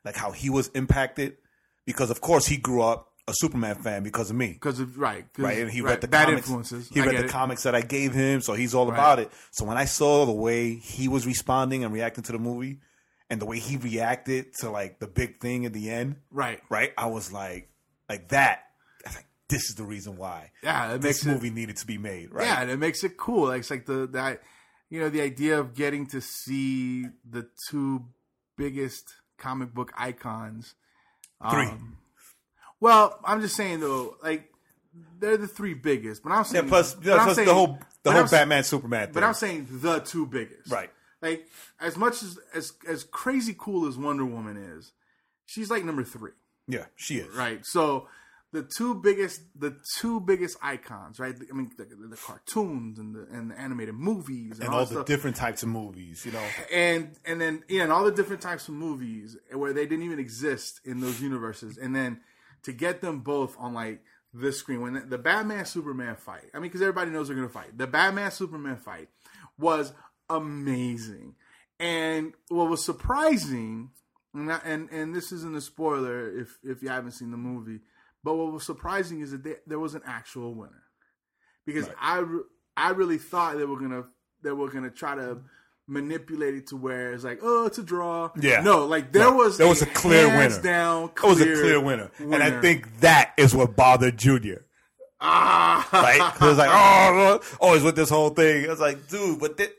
[0.06, 1.38] like how he was impacted
[1.86, 5.26] because of course he grew up a superman fan because of me because of right,
[5.38, 6.90] right and he right, read the bad comics influences.
[6.90, 7.30] he read the it.
[7.30, 8.96] comics that i gave him so he's all Right.
[8.96, 12.40] about it so when i saw the way he was responding and reacting to the
[12.40, 12.80] movie
[13.30, 16.60] and the way he reacted to like the big thing at the end Right.
[16.70, 17.70] right i was like
[18.10, 18.69] like that I was like
[19.50, 22.32] this is the reason why Yeah, it this makes it movie needed to be made
[22.34, 23.48] right Yeah, and it makes it cool.
[23.48, 24.42] Like, it's like the that
[24.90, 28.06] you know the idea of getting to see the two
[28.58, 30.76] biggest comic book icons.
[31.52, 31.68] Three.
[31.68, 31.98] Um,
[32.80, 34.50] well, I'm just saying though, like
[35.20, 36.24] they're the three biggest.
[36.24, 38.64] But I'm yeah saying, plus, but yeah, plus saying- the whole the whole I'm batman
[38.64, 40.72] superman thing But I'm saying the two biggest.
[40.72, 40.90] right
[41.22, 41.48] Like
[41.80, 44.92] as much as as as crazy cool as Wonder Woman is,
[45.46, 46.32] she's like number three.
[46.68, 47.66] yeah she is right?
[47.66, 48.08] So
[48.52, 51.36] the two biggest, the two biggest icons, right?
[51.36, 54.86] I mean, the, the cartoons and the and the animated movies and, and all, all
[54.86, 55.06] the stuff.
[55.06, 56.44] different types of movies, you know.
[56.74, 60.20] and and then yeah, and all the different types of movies where they didn't even
[60.20, 62.22] exist in those universes, and then
[62.64, 64.02] to get them both on like
[64.34, 66.46] this screen when the, the Batman Superman fight.
[66.54, 67.78] I mean, because everybody knows they're gonna fight.
[67.78, 69.10] The Batman Superman fight
[69.58, 69.94] was
[70.30, 71.36] amazing,
[71.80, 73.92] and what was surprising,
[74.34, 77.80] and I- and, and this isn't a spoiler if if you haven't seen the movie,
[78.24, 80.84] but what was surprising is that there, there was an actual winner,
[81.66, 81.96] because Right.
[82.00, 82.24] I
[82.78, 84.06] I really thought they were gonna
[84.44, 85.40] they were gonna try to
[85.88, 88.62] manipulate it to where it's like oh it's a draw Yeah.
[88.62, 90.64] no like there No, was there was a clear hands winner.
[90.64, 92.12] down It was a clear clear winner.
[92.20, 94.66] and I think that is what bothered Junior.
[95.20, 96.34] ah Right?
[96.36, 98.66] it was like, oh, always with this whole thing.
[98.66, 99.74] I was like, dude, but there-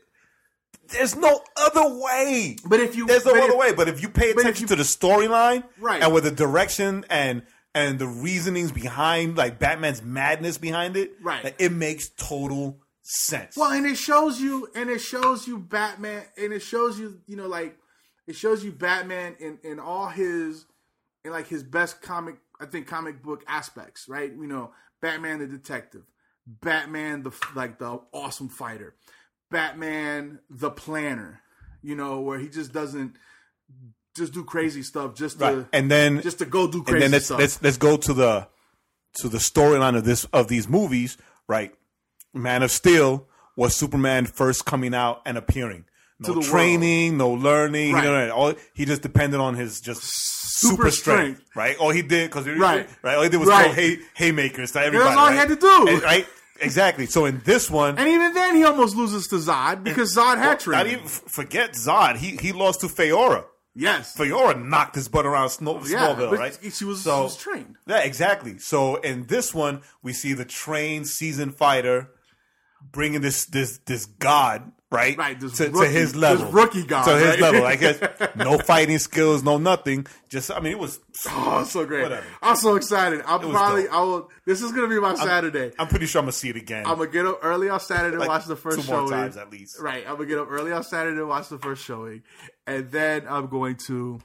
[0.89, 2.57] there's no other way.
[2.65, 3.73] but if you There's no other if- way.
[3.73, 6.03] But if you pay attention you- to the storyline, Right.
[6.03, 11.43] and with the direction and and the reasonings behind, like Batman's madness behind it, Right.
[11.43, 13.55] like, it makes total sense.
[13.57, 17.35] Well, and it shows you, and it shows you Batman, and it shows you, you
[17.35, 17.77] know, like
[18.27, 20.65] it shows you Batman in in all his,
[21.25, 24.31] in like his best comic, I think comic book aspects, right?
[24.31, 26.03] You know, Batman the detective,
[26.45, 28.95] Batman the like the awesome fighter,
[29.49, 31.41] Batman the planner,
[31.81, 33.15] you know, where he just doesn't
[34.15, 35.65] just do crazy stuff just to right.
[35.73, 37.39] And then just to go do and crazy then let's stuff.
[37.39, 38.47] let's let's go to the
[39.21, 41.73] to the storyline of this of these movies, right?
[42.33, 45.85] Man of Steel was Superman first coming out and appearing.
[46.19, 47.93] No training, no learning.
[47.93, 48.03] Right.
[48.03, 51.37] He, didn't- all, he just depended on his just super, Super strength.
[51.39, 51.55] strength.
[51.55, 51.75] right?
[51.77, 52.87] All he did because Right.
[53.01, 53.65] right, all he did was Right.
[53.65, 55.09] throw hay, haymakers to everybody.
[55.09, 55.87] That's all he had to do.
[55.87, 56.27] And- right?
[56.59, 57.07] Exactly.
[57.07, 60.45] So in this one, and even then, he almost loses to Zod because Zod had
[60.45, 60.93] not training.
[60.93, 62.17] even forget Zod.
[62.17, 63.45] He he lost to Faora.
[63.73, 66.57] Yes, Faora knocked his butt around Snow, yeah, Smallville, right?
[66.73, 67.75] She was, So- she was trained.
[67.87, 68.57] Yeah, exactly.
[68.57, 72.09] So in this one, we see the trained, seasoned fighter
[72.91, 75.15] bringing this this this god right?
[75.17, 77.39] Right, this to, to rookie- his this level, rookie guy, to his right?
[77.39, 77.63] level.
[77.65, 78.01] I guess
[78.35, 80.05] no fighting skills, no nothing.
[80.27, 80.99] Just I mean, it was.
[81.33, 82.01] Oh, so great!
[82.03, 82.25] Whatever.
[82.41, 83.21] I'm so excited.
[83.27, 83.83] I'm probably.
[83.83, 83.93] dope.
[83.93, 84.29] I will.
[84.45, 85.71] This is gonna be my Saturday.
[85.77, 86.85] I'm pretty sure I'm gonna see it again.
[86.87, 89.11] I'm gonna get up early on Saturday, like, watch the first two more showing.
[89.11, 89.79] times at least.
[89.79, 92.23] Right, I'm gonna get up early on Saturday, and watch the first showing,
[92.71, 94.19] and then I'm going to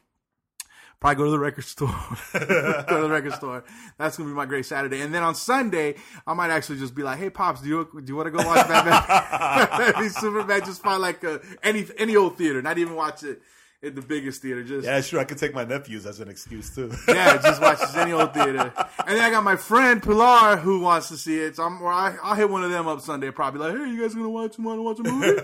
[1.01, 1.89] probably go to the record store.
[2.33, 3.65] go to the record store.
[3.99, 5.01] That's gonna be my great Saturday.
[5.01, 8.05] And then on Sunday, I might actually just be like, "Hey, pops, do you do
[8.07, 10.11] you want to go watch Batman?
[10.11, 10.61] Superman?
[10.65, 13.43] Just find like a, any any old theater, not even watch it
[13.83, 14.63] in the biggest theater.
[14.63, 15.21] Just Yeah, sure.
[15.21, 16.93] I could take my nephews as an excuse too.
[17.09, 18.73] yeah, just watch any old theater.
[19.07, 21.57] And then I got my friend Pilar who wants to see it.
[21.57, 24.01] So I'm, or I, I'll hit one of them up Sunday, probably like, "Hey, you
[24.01, 24.57] guys gonna watch?
[24.59, 25.41] Want to watch a movie?"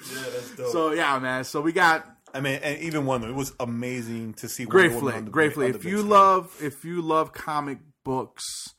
[0.00, 0.72] Yeah, that's dope.
[0.72, 1.44] so yeah, man.
[1.44, 4.64] So we got I mean, and even Wonder, it was amazing to see.
[4.64, 5.74] great Wonder Woman on flick, the great flick.
[5.74, 6.10] If you screen.
[6.10, 8.74] love, if you love comic books,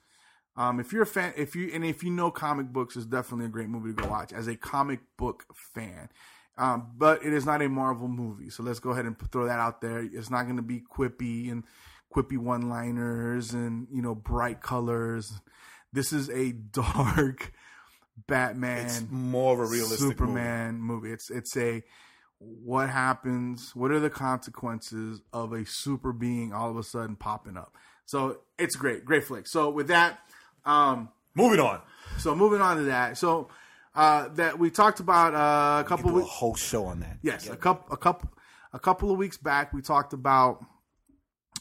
[0.55, 3.45] um, if you're a fan, if you and if you know comic books, it's definitely
[3.45, 6.09] a great movie to go watch as a comic book fan.
[6.57, 9.59] Um, but it is not a Marvel movie, so let's go ahead and throw that
[9.59, 9.99] out there.
[9.99, 11.63] It's not going to be quippy and
[12.13, 15.31] quippy one-liners and you know bright colors.
[15.93, 17.53] This is a dark
[18.27, 19.99] Batman it's more of a realistic.
[19.99, 21.11] Superman movie.
[21.11, 21.83] It's it's a
[22.39, 27.57] what happens, what are the consequences of a super being all of a sudden popping
[27.57, 27.75] up.
[28.05, 29.47] So it's great, great flick.
[29.47, 30.19] So with that,
[30.65, 31.81] um, Moving on.
[32.19, 33.17] so moving on to that.
[33.17, 33.49] So
[33.95, 36.29] uh, that we talked about uh, a couple a weeks.
[36.29, 37.17] whole show on that.
[37.23, 38.29] Yes, a couple, a couple,
[38.73, 40.63] a couple of weeks back, we talked about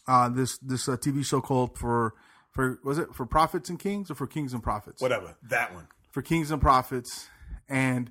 [0.07, 2.15] uh, this this uh, TV show called for
[2.51, 5.01] for was it for prophets and kings or for kings and prophets?
[5.03, 5.37] Whatever.
[5.49, 5.89] That one.
[6.17, 7.29] For Kings and Prophets,
[7.69, 8.11] and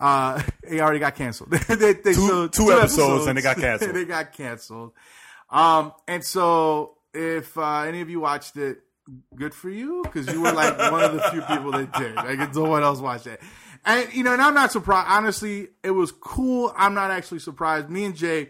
[0.00, 1.50] uh, it already got canceled.
[1.68, 3.94] they, they Two- showed two episodes and it got canceled.
[3.94, 4.92] they got canceled.
[5.50, 8.78] Um, and so if uh, any of you watched it,
[9.34, 12.14] good for you because you were like one of the few people that did.
[12.14, 13.38] Like no one else watched it.
[13.84, 15.06] And you know, and I'm not surprised.
[15.10, 16.72] Honestly, it was cool.
[16.74, 17.90] I'm not actually surprised.
[17.90, 18.48] Me and Jay,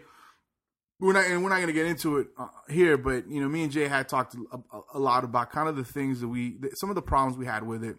[1.01, 3.49] we're not, and we're not going to get into it uh, here, but you know,
[3.49, 6.29] me and Jay had talked a, a, a lot about kind of the things that
[6.29, 7.97] we, some of the problems we had with it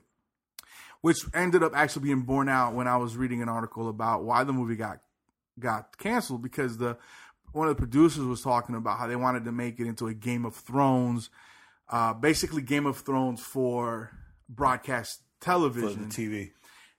[1.00, 4.44] which ended up actually being borne out when I was reading an article about why
[4.44, 5.00] the movie got
[5.58, 6.96] got canceled because the
[7.52, 10.14] one of the producers was talking about how they wanted to make it into a
[10.14, 11.30] Game of Thrones,
[11.88, 14.10] uh, basically Game of Thrones for
[14.48, 16.08] broadcast For television.
[16.08, 16.52] the TV.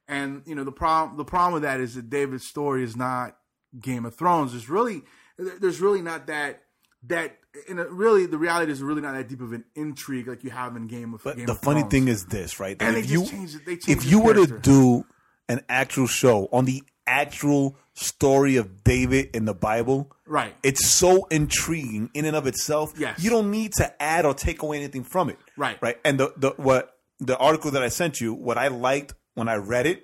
[0.07, 3.37] And you know the problem the problem with that is that David's story is not
[3.79, 4.51] Game of Thrones.
[4.53, 5.03] There's really
[5.37, 6.63] there's really not that
[7.03, 10.43] that in a, really the reality is really not that deep of an intrigue like
[10.43, 11.91] you have in Game of But Game the of funny Thrones.
[11.91, 12.75] thing is this, right?
[12.79, 15.05] And if you just changed it- they changed if you were to do
[15.47, 21.25] an actual show on the actual story of David in the Bible, right it's so
[21.31, 22.93] intriguing in and of itself.
[22.97, 23.21] Yes.
[23.23, 25.37] You don't need to add or take away anything from it.
[25.57, 25.77] Right.
[25.81, 25.97] Right.
[26.05, 29.55] And the, the what the article that I sent you, what I liked when I
[29.55, 30.03] read it,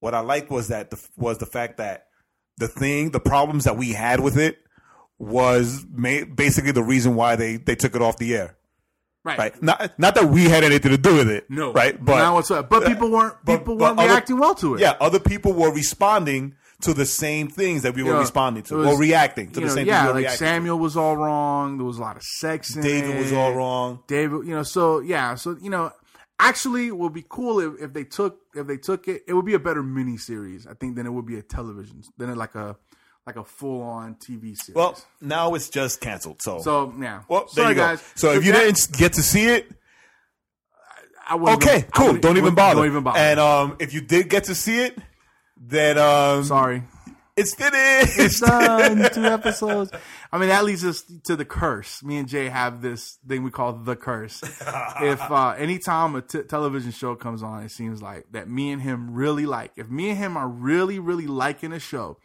[0.00, 2.08] what I liked was that the was the fact that
[2.58, 4.58] the thing, the problems that we had with it
[5.22, 8.56] was ma- basically the reason why they they took it off the air.
[9.24, 9.62] right Right.
[9.62, 11.48] Not not that we had anything to do with it.
[11.48, 12.02] No, Right.
[12.04, 12.66] But not whatsoever.
[12.66, 14.80] Uh, but uh, people weren't but- people but weren't other- reacting well to it.
[14.80, 18.74] Yeah, other people were responding to the same things that we were know, responding to,
[18.74, 20.78] it was- or reacting to the know, same yeah, things we were like reacting Samuel
[20.80, 21.78] was all wrong.
[21.78, 22.88] There was a lot of sex in to.
[22.88, 24.00] David was all wrong.
[24.08, 25.92] David, you know, so yeah, so you know,
[26.40, 29.22] actually, it would be cool if, if they took if they took it.
[29.28, 32.02] It would be a better mini series, I think, than it would be a television
[32.18, 32.76] than it like a
[33.26, 34.74] like a full on TV series.
[34.74, 36.42] Well, now it's just canceled.
[36.42, 37.22] So, so yeah.
[37.28, 37.80] well, there Sorry, you go.
[37.82, 38.02] guys.
[38.16, 39.70] So if you that, didn't get to see it,
[41.28, 42.06] I wouldn't okay, even- I cool.
[42.06, 42.80] wouldn't- Don't even wouldn't- bother.
[42.80, 43.18] Don't even bother.
[43.18, 44.98] And um, if you did get to see it,
[45.56, 46.82] then um, Sorry.
[47.36, 48.18] it's finished.
[48.18, 49.08] It's done.
[49.14, 49.92] Two episodes.
[50.32, 52.02] I mean, that leads us to the curse.
[52.02, 54.42] Me and Jay have this thing we call the curse.
[55.00, 58.82] if uh, anytime a t- television show comes on, it seems like that me and
[58.82, 59.70] him really like.
[59.76, 62.18] If me and him are really, really liking a show,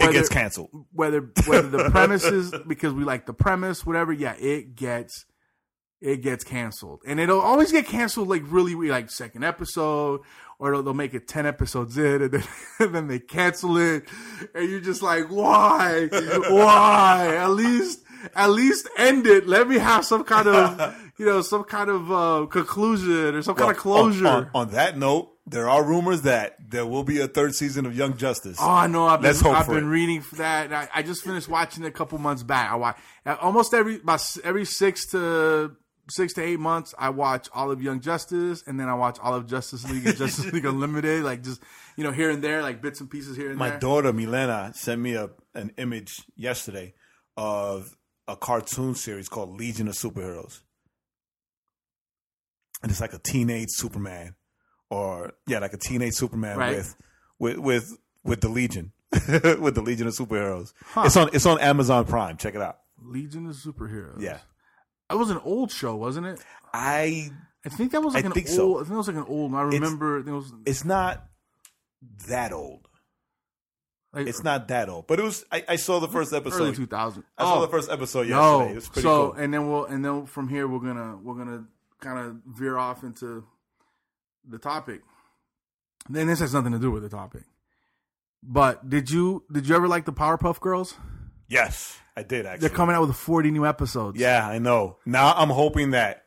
[0.00, 0.70] it gets canceled.
[0.92, 4.12] whether whether the premise is because we like the premise, whatever.
[4.12, 5.24] Yeah, it gets
[6.00, 10.20] it gets canceled, and it'll always get canceled like really, like second episode,
[10.58, 12.44] or they'll, make it ten episodes in, and then
[12.80, 14.04] and then they cancel it,
[14.54, 16.08] and you're just like, why,
[16.50, 17.36] why?
[17.36, 18.00] At least
[18.34, 19.46] at least end it.
[19.46, 23.54] Let me have some kind of you know some kind of uh, conclusion or some
[23.54, 24.26] kind of closure.
[24.26, 27.84] On, on- on that note, there are rumors that there will be a third season
[27.84, 28.56] of Young Justice.
[28.60, 29.06] Oh, I know.
[29.06, 29.88] I've been, Let's hope I've for been it.
[29.88, 30.72] reading for that.
[30.72, 32.72] I, I just finished watching it a couple months back.
[32.72, 35.76] I watch uh, almost every about every six to
[36.08, 36.94] six to eight months.
[36.98, 40.16] I watch all of Young Justice, and then I watch all of Justice League and
[40.16, 41.62] Justice League Unlimited, like just
[41.96, 43.74] you know here and there, like bits and pieces here and My there.
[43.76, 46.94] My daughter Milena sent me a an image yesterday
[47.36, 50.60] of a cartoon series called Legion of Superheroes,
[52.82, 54.36] and it's like a teenage Superman
[54.94, 56.76] or yeah, like a teenage Superman Right.
[56.76, 56.96] with
[57.38, 60.72] with with with the Legion, with the Legion of Superheroes.
[60.98, 62.36] It's on it's on Amazon Prime.
[62.36, 62.78] Check it out.
[63.02, 64.20] Legion of Superheroes.
[64.20, 64.38] Yeah,
[65.10, 66.40] That was an old show, wasn't it?
[66.72, 67.30] I
[67.64, 68.56] I think that was like I an think old.
[68.56, 68.76] so.
[68.76, 69.54] I think it was like an old.
[69.54, 70.16] I remember.
[70.16, 71.24] I think it was it's not
[72.28, 72.88] that old.
[74.12, 75.44] like It's not that old, but it was.
[75.50, 76.56] I, I saw the first episode.
[76.56, 76.82] early episode.
[76.82, 77.24] two thousand.
[77.36, 77.70] I saw the oh.
[77.70, 78.34] first episode yesterday.
[78.36, 79.42] No, it was pretty so cool.
[79.42, 81.64] and then we'll and then from here we're gonna we're gonna
[82.00, 83.44] kind of veer off into
[84.48, 85.02] the topic.
[86.08, 87.44] Then this has nothing to do with the topic.
[88.42, 90.94] But did you did you ever like the Powerpuff Girls?
[91.48, 92.68] Yes, I did actually.
[92.68, 94.18] They're coming out with forty new episodes.
[94.18, 94.98] Yeah, I know.
[95.06, 96.24] Now I'm hoping that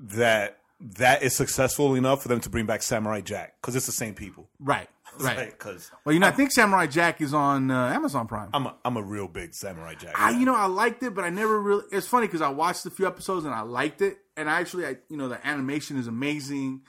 [0.00, 3.92] that that is successful enough for them to bring back Samurai Jack because it's the
[3.92, 4.48] same people.
[4.60, 4.88] right,
[5.20, 5.50] right.
[5.50, 8.50] Because Well, you know, I think Samurai Jack is on uh, Amazon Prime.
[8.52, 10.12] I'm a, I'm a real big Samurai Jack.
[10.16, 11.84] I, you know, I liked it, but I never really.
[11.90, 14.86] It's funny because I watched a few episodes and I liked it, and I actually,
[14.86, 16.82] I, you know, the animation is amazing,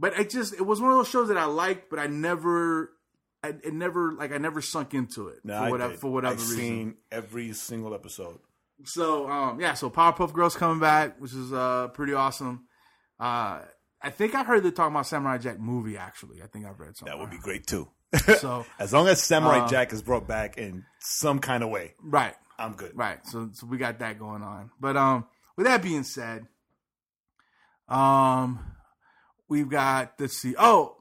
[0.00, 2.90] but I just it was one of those shows that I liked, but I never,
[3.44, 6.40] I it never like I never sunk into it No, for whatever for whatever I've
[6.40, 6.56] reason.
[6.56, 8.38] seen every single episode.
[8.84, 12.64] So um, yeah, so Powerpuff Girls coming back, which is uh pretty awesome.
[13.20, 13.60] Uh,
[14.02, 15.98] I think I heard they talking about Samurai Jack movie.
[15.98, 17.12] Actually, I think I've read something.
[17.14, 17.86] That would be great too.
[18.38, 21.92] so as long as Samurai Uh, Jack is brought back in some kind of way,
[22.02, 22.34] right.
[22.58, 22.92] I'm good.
[22.94, 23.18] Right.
[23.26, 24.70] So so we got that going on.
[24.80, 26.46] But um with that being said,
[27.88, 28.58] um
[29.50, 30.54] we've got let's see.
[30.58, 30.96] Oh,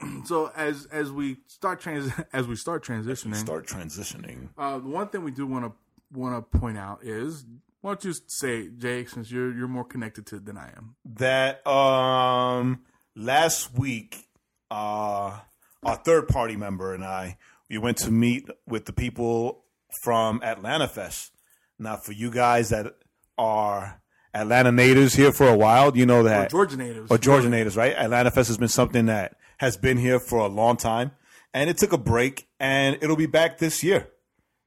[0.26, 4.50] so as as we start trans as we start transitioning, Start transitioning.
[4.56, 5.72] uh the one thing we do want to
[6.16, 7.44] want to point out is
[7.80, 10.94] why don't you say, Jake, since you're you're more connected to it than I am.
[11.16, 12.82] that um
[13.16, 14.28] last week
[14.70, 15.38] uh
[15.82, 17.38] our third party member and I
[17.70, 19.64] we went to meet with the people
[20.02, 21.32] from Atlanta Fest.
[21.78, 22.94] Now for you guys that
[23.38, 24.00] are
[24.34, 26.46] Atlanta natives here for a while, you know that.
[26.48, 27.10] Or Georgia natives.
[27.10, 27.92] or Georgia natives, right?
[27.92, 31.12] Atlanta Fest has been something that has been here for a long time,
[31.52, 34.08] and it took a break, and it'll be back this year.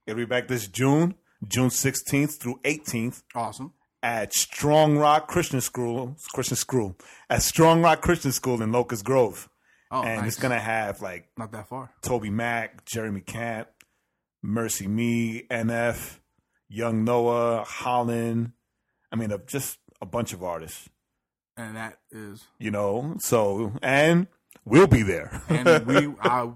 [0.06, 1.15] It'll be back this June,
[1.47, 3.73] June sixteenth through eighteenth Awesome.
[4.01, 6.97] at Strong Rock Christian School, Christian School,
[7.30, 9.49] at Strong Rock Christian School in Locust Grove,
[9.91, 10.34] Oh, and nice.
[10.34, 11.91] it's gonna have like not that far.
[12.03, 13.67] TobyMac, Jeremy Camp,
[14.45, 16.19] MercyMe, NF,
[16.69, 18.53] Young Noah, Hollyn.
[19.17, 20.89] I mean, uh, just a bunch of artists,
[21.58, 23.15] And that is you know.
[23.19, 24.27] So, and
[24.65, 25.41] we'll be there.
[25.49, 26.51] and we I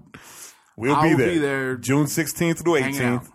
[0.76, 1.32] we'll I be will there.
[1.32, 3.28] be there June 16th through 18th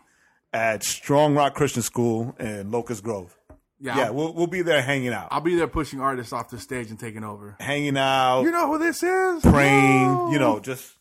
[0.54, 3.38] at Strong Rock Christian School in Locust Grove.
[3.80, 6.50] Yeah, Yeah, I'll, we'll we'll be there hanging out, I'll be there pushing artists off
[6.50, 7.56] the stage and taking over.
[7.60, 9.42] hanging out, You know who this is?
[9.44, 10.32] praying, No.
[10.32, 10.94] you know, just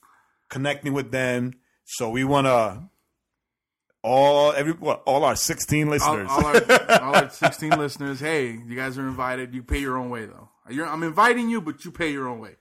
[0.50, 1.54] connecting with them.
[1.84, 2.82] So we want to
[4.06, 6.28] all every what, all our 16 listeners.
[6.30, 9.52] all our, all our 16 listeners, hey, you guys are invited.
[9.52, 10.48] You pay your own way, though.
[10.70, 12.54] You're, I'm inviting you, but you pay your own way.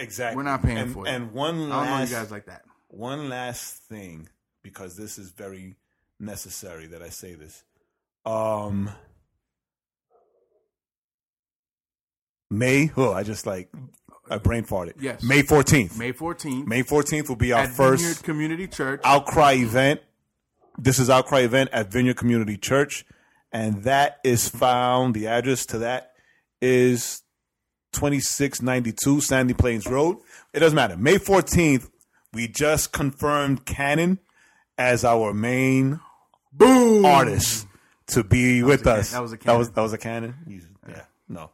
[0.00, 0.36] exactly.
[0.36, 1.10] We're not paying and, for it.
[1.10, 2.64] And one last, I don't know you guys like that.
[2.88, 4.28] one last thing
[4.62, 5.76] because this is very
[6.18, 7.62] necessary that I say this.
[8.26, 8.90] Um
[12.50, 13.68] May, oh, I just like
[14.28, 14.94] I brain farted.
[15.00, 15.22] Yes.
[15.22, 15.98] May 14th.
[15.98, 19.00] May 14th May 14th will be our at first Vineyard Community Church.
[19.04, 20.00] Outcry event.
[20.76, 23.04] This is Outcry event at Vineyard Community Church,
[23.52, 25.14] and that is found.
[25.14, 26.12] The address to that
[26.60, 27.22] is
[27.92, 30.18] twenty six ninety two Sandy Plains Road.
[30.52, 30.96] It doesn't matter.
[30.96, 31.90] May fourteenth,
[32.32, 34.18] we just confirmed Canon
[34.76, 36.00] as our main
[36.52, 37.04] Boom!
[37.04, 37.66] artist
[38.08, 39.10] to be with a can- us.
[39.12, 40.34] that was a That was that was a Cannon.
[40.88, 41.50] Yeah, no,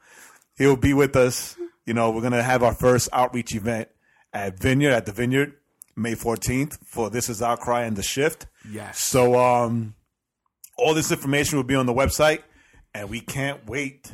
[0.57, 1.57] he'll be with us.
[1.85, 3.89] You know, we're gonna have our first outreach event
[4.33, 5.55] at Vineyard at the Vineyard
[5.97, 8.47] May fourteenth for this is Outcry and the Shift.
[8.71, 9.01] Yes.
[9.01, 9.95] So, um,
[10.79, 12.41] all this information will be on the website,
[12.95, 14.13] and we can't wait.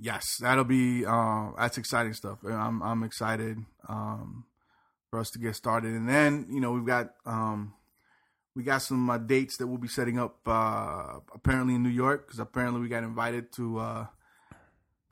[0.00, 2.38] Yes, that'll be uh, that's exciting stuff.
[2.44, 3.58] I'm I'm excited
[3.88, 4.44] um,
[5.10, 7.72] for us to get started, and then you know we've got um,
[8.54, 12.26] we got some uh, dates that we'll be setting up uh, apparently in New York
[12.26, 14.06] because apparently we got invited to uh,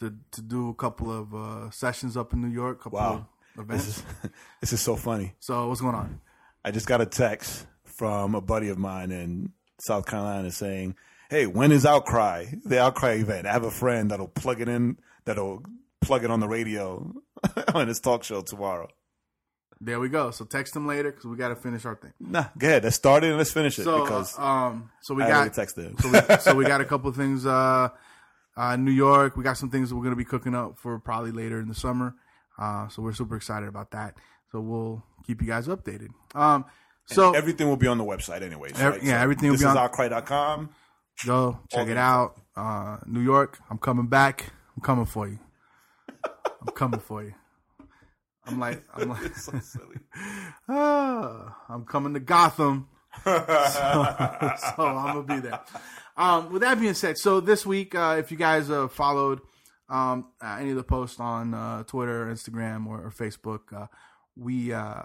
[0.00, 3.14] to to do a couple of uh, sessions up in New York, couple Wow.
[3.14, 3.24] of.
[3.68, 4.02] This is
[4.60, 5.34] this is so funny.
[5.40, 6.20] so what's going on?
[6.64, 10.96] I just got a text from a buddy of mine in South Carolina saying,
[11.30, 12.46] "Hey, when is Outcry?
[12.64, 13.46] The Outcry event?
[13.46, 14.98] I have a friend that'll plug it in.
[15.24, 15.62] That'll
[16.00, 17.14] plug it on the radio
[17.74, 18.88] on his talk show tomorrow."
[19.78, 20.30] There we go.
[20.30, 22.12] So text them later because we got to finish our thing.
[22.18, 22.84] Nah, go ahead.
[22.84, 25.84] Let's start it and let's finish it So because um, so we I got texted
[25.84, 25.96] him.
[25.98, 27.88] so we, so we got a couple of things uh
[28.56, 30.98] uh New York we got some things that we're going to be cooking up for
[30.98, 32.14] probably later in the summer
[32.58, 34.14] uh so we're super excited about that
[34.52, 36.64] so we'll keep you guys updated um
[37.08, 38.72] so Everything will be on the website anyways.
[38.80, 39.02] Ev- right?
[39.02, 40.70] yeah, So everything will be on- outcry.com.
[41.24, 45.38] go check it out uh New York I'm coming back I'm coming for you
[46.24, 47.34] I'm coming for you
[48.48, 49.96] I'm like, I'm like, so silly.
[50.68, 52.86] ah, I'm coming to Gotham.
[53.24, 55.60] so, so I'm gonna be there.
[56.16, 59.40] Um, with that being said, so this week, uh, if you guys uh, followed
[59.88, 63.86] um, uh, any of the posts on uh, Twitter, Instagram, or, or Facebook, uh,
[64.36, 65.02] we uh,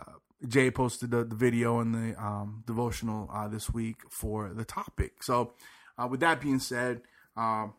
[0.48, 5.24] Jay posted the, the video and the um, devotional uh, this week for the topic.
[5.24, 5.54] So,
[5.98, 7.02] uh, with that being said,
[7.38, 7.74] um,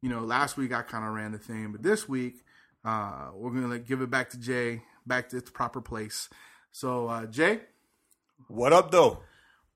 [0.00, 2.36] you know, last week I kind of ran the thing, but this week
[2.84, 6.28] uh, we're gonna give it back to Jay, back to its proper place.
[6.72, 7.60] So, uh, Jay,
[8.48, 9.18] What up, though?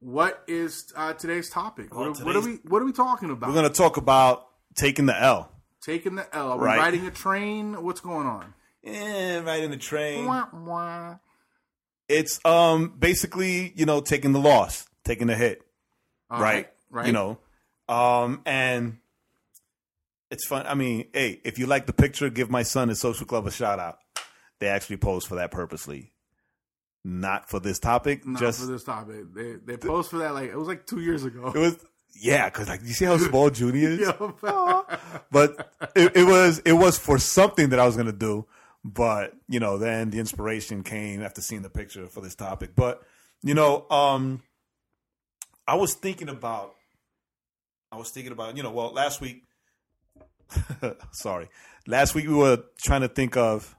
[0.00, 1.94] what is uh, today's topic?
[1.94, 3.48] Well, what, what are we What are we talking about?
[3.50, 5.52] We're gonna talk about taking the L.
[5.86, 6.50] Taking the L.
[6.50, 6.78] Are we Right.
[6.78, 7.80] riding a train?
[7.80, 8.54] What's going on?
[8.82, 10.26] Eh, in the train.
[10.26, 11.18] Wah, wah.
[12.08, 15.62] It's um basically you know taking the loss, taking the hit,
[16.28, 16.68] All right?
[16.90, 17.06] Right.
[17.06, 17.38] You know,
[17.88, 18.98] um and
[20.32, 20.66] it's fun.
[20.66, 23.52] I mean, hey, if you like the picture, give my son his social club a
[23.52, 23.98] shout out.
[24.58, 26.12] They actually posed for that purposely,
[27.04, 28.26] not for this topic.
[28.26, 29.32] Not just for this topic.
[29.32, 31.52] They they posed for that like it was like two years ago.
[31.54, 31.76] it was
[32.20, 34.08] yeah, because like you see how small Junie is.
[35.30, 38.46] But it, it was it was for something that I was gonna do.
[38.84, 42.70] But you know, then the inspiration came after seeing the picture for this topic.
[42.76, 43.02] But
[43.42, 44.42] you know, um,
[45.66, 46.74] I was thinking about,
[47.92, 49.42] I was thinking about, you know, well, last week,
[51.10, 51.48] sorry,
[51.86, 53.76] last week we were trying to think of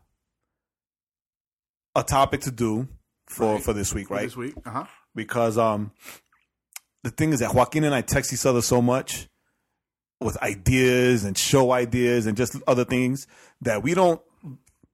[1.95, 2.87] a topic to do
[3.27, 3.63] for Right.
[3.63, 4.23] for this week, right?
[4.23, 4.53] This week.
[4.65, 4.85] Uh huh.
[5.15, 5.91] because um
[7.07, 9.27] the thing is that Joaquin and I text each other so much
[10.19, 13.27] with ideas and show ideas and just other things
[13.61, 14.21] that we don't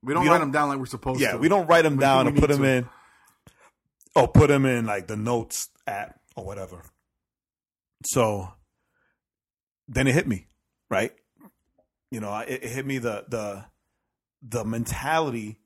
[0.03, 1.37] We don't We write don't- them down like we're supposed yeah to.
[1.37, 2.67] we don't write them We- down we and put them to.
[2.67, 2.89] in
[4.15, 6.83] or put them in like the notes app or whatever
[8.05, 8.49] so
[9.87, 10.45] then it hit me
[10.89, 11.13] right
[12.11, 13.65] you know it, it hit me the the
[14.41, 15.57] the mentality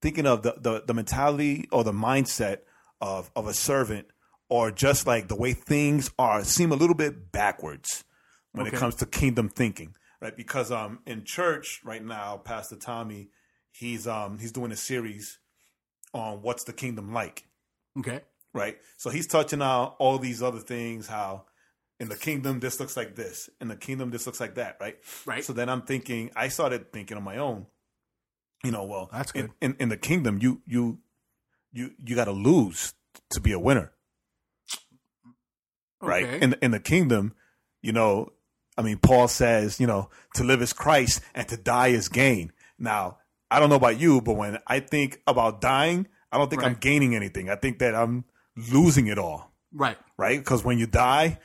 [0.00, 2.58] thinking of the, the the mentality or the mindset
[3.00, 4.06] of of a servant
[4.52, 8.04] or just like the way things are seem a little bit backwards
[8.52, 8.76] when Okay.
[8.76, 13.30] it comes to kingdom thinking right because um in church right now pastor tommy
[13.70, 15.38] he's um he's doing a series
[16.12, 17.44] on what's the kingdom like
[17.98, 18.20] Okay.
[18.52, 21.46] right so he's touching on all these other things how
[21.98, 24.98] in the kingdom this looks like this in the kingdom this looks like that right
[25.24, 25.42] Right.
[25.44, 27.66] so then i'm thinking i started thinking on my own
[28.64, 29.52] you know well That's in- good.
[29.62, 30.98] in, in, the kingdom you you
[31.72, 32.92] you you got to lose
[33.30, 33.92] to be a winner
[36.02, 36.42] right?
[36.42, 37.34] In in the kingdom
[37.80, 38.32] you know
[38.78, 42.52] i mean paul says you know to live is christ and to die is gain.
[42.78, 43.18] Now
[43.50, 46.74] i don't know about you but when i think about dying i don't think i'm
[46.74, 47.50] gaining anything.
[47.50, 48.24] I think that i'm
[48.56, 49.52] losing it all.
[49.72, 49.96] Right.
[50.18, 50.38] right?
[50.38, 51.38] Because when you die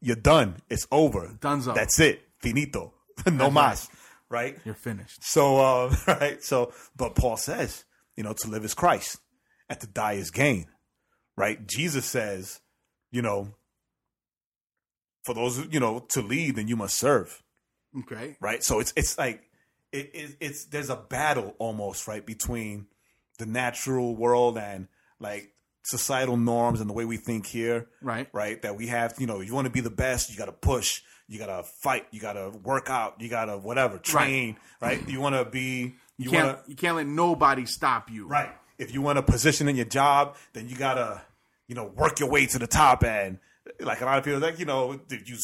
[0.00, 0.56] you're done.
[0.68, 1.36] It's over.
[1.40, 1.74] Dunzo.
[1.74, 2.22] that's it.
[2.40, 2.92] Finito.
[3.26, 3.90] No That's mas.
[4.28, 4.58] right?
[4.64, 5.22] You're finished.
[5.22, 6.42] so, uh, right.
[6.42, 7.84] So, but Paul says,
[8.16, 9.20] you know, to live is Christ
[9.68, 10.66] and to die is gain,
[11.36, 11.64] right?
[11.68, 12.60] Jesus says,
[13.12, 13.54] you know,
[15.22, 17.42] for those, you know, to lead, then you must serve,
[18.00, 18.36] Okay.
[18.40, 18.62] right?
[18.62, 19.42] So it's, it's like,
[19.92, 22.24] it, it, it's, there's a battle almost, right?
[22.24, 22.86] Between
[23.38, 24.88] the natural world and
[25.20, 25.52] like
[25.84, 28.28] societal norms and the way we think here, Right.
[28.32, 28.60] right?
[28.62, 31.02] That we have, you know, you want to be the best, you got to push,
[31.28, 35.06] you got to fight, you got to work out, you got to whatever, train, right?
[35.08, 36.46] You want to be, You you, can't.
[36.46, 38.26] want to, You can't let nobody stop you.
[38.26, 38.50] right?
[38.78, 41.22] If you want a position in your job, then you got to,
[41.68, 43.38] you know, work your way to the top and
[43.80, 45.36] like a lot of people like, you know, if you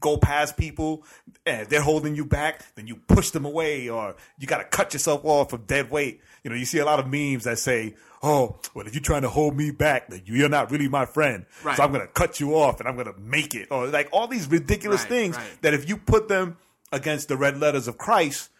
[0.00, 1.04] go past people
[1.44, 4.92] and they're holding you back, then you push them away or you got to cut
[4.92, 6.20] yourself off from dead weight.
[6.44, 9.22] You know, you see a lot of memes that say, oh, well, if you're trying
[9.22, 11.46] to hold me back, then you're not really my friend.
[11.64, 11.76] Right.
[11.76, 13.68] So I'm going to cut you off and I'm going to make it.
[13.70, 15.62] Or like all these ridiculous Right, things right.
[15.62, 16.56] that if you put them
[16.92, 18.50] against the red letters of Christ,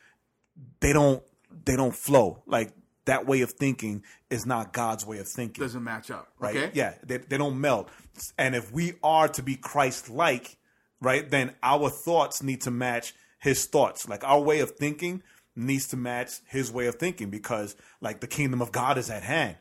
[0.80, 1.22] they don't
[1.64, 2.42] they don't flow.
[2.46, 2.72] Like
[3.04, 5.62] that way of thinking is not God's way of thinking.
[5.62, 6.28] Doesn't match up.
[6.38, 6.56] right?
[6.56, 6.70] Okay.
[6.74, 7.90] Yeah, they, they don't meld.
[8.38, 10.58] And if we are to be Christ like,
[11.00, 14.08] right, then our thoughts need to match his thoughts.
[14.08, 15.22] Like our way of thinking
[15.56, 19.22] needs to match his way of thinking because like the kingdom of God is at
[19.22, 19.56] hand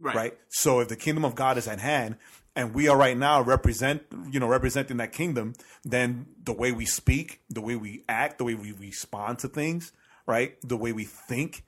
[0.00, 0.16] Right.
[0.16, 0.38] right?
[0.48, 2.16] So if the kingdom of God is at hand,
[2.56, 5.54] and we are right now represent, you know, representing that kingdom,
[5.84, 9.92] then the way we speak, the way we act, the way we respond to things,
[10.26, 11.64] right, the way we think,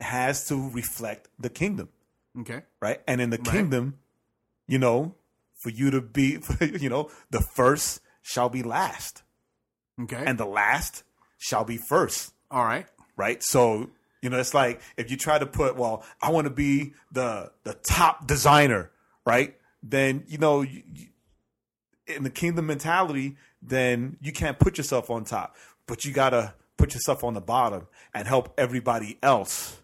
[0.00, 1.88] has to reflect the kingdom,
[2.40, 2.62] Okay.
[2.80, 3.00] right?
[3.06, 3.98] And in the kingdom,
[4.66, 5.14] you know,
[5.66, 9.24] for you to be, you know, the first shall be last,
[10.00, 10.22] Okay.
[10.24, 11.02] and the last
[11.38, 12.86] shall be first All right.
[13.16, 13.42] right?
[13.42, 13.90] So
[14.22, 17.50] you know, it's like if you try to put, well, I want to be the
[17.64, 18.90] the top designer,
[19.24, 19.56] right?
[19.82, 20.82] Then you know, you,
[22.06, 25.56] in the kingdom mentality, then you can't put yourself on top,
[25.88, 29.78] but you gotta put yourself on the bottom and help everybody else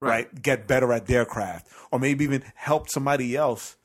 [0.00, 0.42] right.
[0.42, 3.76] Get better at their craft, or maybe even help somebody else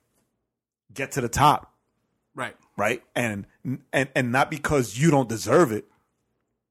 [0.95, 1.71] get to the top,
[2.33, 2.55] Right.
[2.77, 3.03] right?
[3.15, 3.45] And
[3.93, 5.85] and and not because you don't deserve it,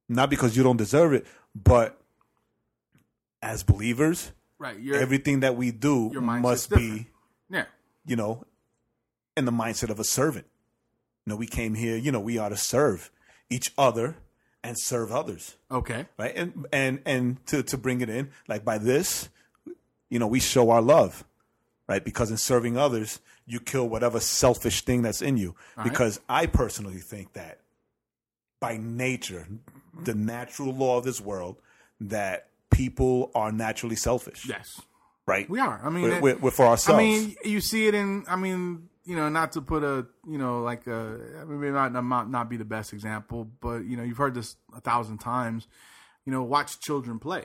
[0.09, 2.01] not because you don't deserve it, but
[3.43, 4.79] as believers, Right.
[4.95, 7.09] Everything that we do must be,
[7.51, 7.65] yeah.
[8.07, 8.45] you know,
[9.37, 10.47] in the mindset of a servant.
[11.27, 13.11] You know, we came here, you know, we are to serve
[13.51, 14.17] each other
[14.63, 16.07] and serve others, Okay.
[16.17, 16.33] right?
[16.35, 19.29] And and and to to bring it in, like by this,
[20.09, 21.25] you know, we show our love,
[21.87, 22.03] right?
[22.03, 25.55] Because in serving others, you kill whatever selfish thing that's in you.
[25.77, 25.85] right.
[25.85, 27.61] Because I personally think that
[28.61, 29.47] by nature,
[30.03, 31.61] the natural law of this world,
[32.01, 34.81] that people are naturally selfish, Yes.
[35.27, 35.49] right?
[35.49, 35.81] We are.
[35.85, 36.99] I mean, We're, we're, we're for ourselves.
[36.99, 38.25] I mean, you see it in.
[38.29, 41.73] I mean, you know, not to put a, you know, like a, I mean, maybe
[41.73, 45.19] not not not be the best example, but you know, you've heard this a thousand
[45.19, 45.69] times.
[46.25, 47.45] You know, watch children play,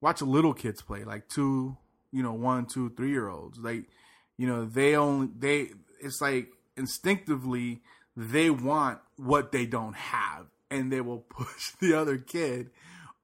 [0.00, 1.76] watch little kids play, like two,
[2.10, 3.58] you know, one, two, three year olds.
[3.60, 3.84] Like,
[4.36, 5.68] you know, they only they.
[6.00, 7.82] It's like instinctively
[8.16, 12.70] they want what they don't have, and they will push the other kid,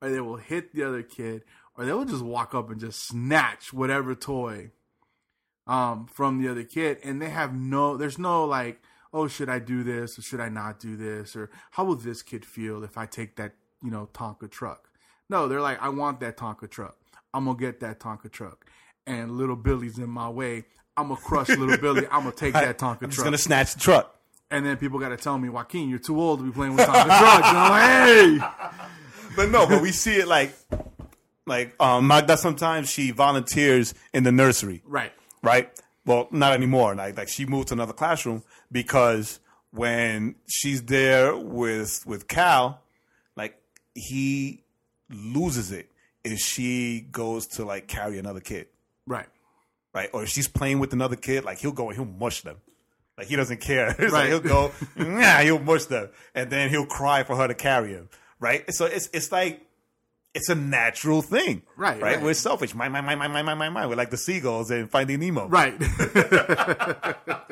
[0.00, 1.42] or they will hit the other kid,
[1.76, 4.70] or they will just walk up and just snatch whatever toy
[5.66, 8.82] um, from the other kid, and they have no, there's no like,
[9.12, 12.22] oh, should I do this or should I not do this, or how will this
[12.22, 13.52] kid feel if I take that,
[13.82, 14.90] you know, Tonka truck?
[15.28, 16.96] No, they're like, I want that Tonka truck.
[17.32, 18.66] I'm gonna get that Tonka truck,
[19.06, 20.64] and little Billy's in my way.
[20.96, 22.06] I'm gonna crush little Billy.
[22.10, 23.24] I'm gonna take that Tonka I'm truck.
[23.24, 24.14] gonna snatch the truck.
[24.50, 26.86] And then people got to tell me, Joaquin, you're too old to be playing with
[26.86, 27.48] Tonka trucks.
[27.48, 30.52] And I'm like, hey, But no, but we see it like,
[31.46, 32.36] like um, Magda.
[32.36, 35.12] Sometimes she volunteers in the nursery, right,
[35.42, 35.70] right?
[36.04, 36.94] Well, not anymore.
[36.94, 39.40] Like, like she moved to another classroom because
[39.70, 42.82] when she's there with with Cal,
[43.36, 43.56] like
[43.94, 44.62] he
[45.08, 45.88] loses it
[46.24, 48.66] if she goes to like carry another kid,
[49.06, 49.28] right,
[49.94, 50.10] right?
[50.12, 52.56] Or if she's playing with another kid, like he'll go and he'll mush them.
[53.18, 53.88] Like he doesn't care.
[53.98, 54.28] It's like Right.
[54.28, 58.08] he'll go, yeah, he'll mush them, and then he'll cry for her to carry him.
[58.40, 58.72] Right.
[58.74, 59.60] So it's it's like
[60.34, 61.62] it's a natural thing.
[61.76, 62.14] Right, Right.
[62.16, 62.22] right.
[62.22, 62.74] We're selfish.
[62.74, 63.86] My my my my my my my my.
[63.86, 65.46] We're like the seagulls in Finding Nemo.
[65.48, 65.74] right,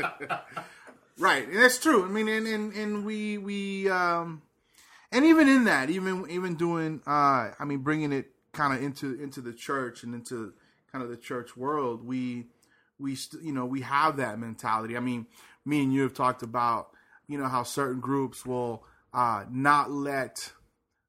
[1.18, 1.46] right.
[1.46, 2.04] And that's true.
[2.04, 4.42] I mean, and and, and we we um,
[5.12, 9.20] and even in that, even even doing, uh, I mean, bringing it kind of into
[9.22, 10.52] into the church and into
[10.92, 12.46] kind of the church world, we
[12.98, 14.96] we st- you know we have that mentality.
[14.96, 15.26] I mean,
[15.64, 16.88] me and you have talked about
[17.28, 18.84] you know how certain groups will
[19.14, 20.52] uh, not let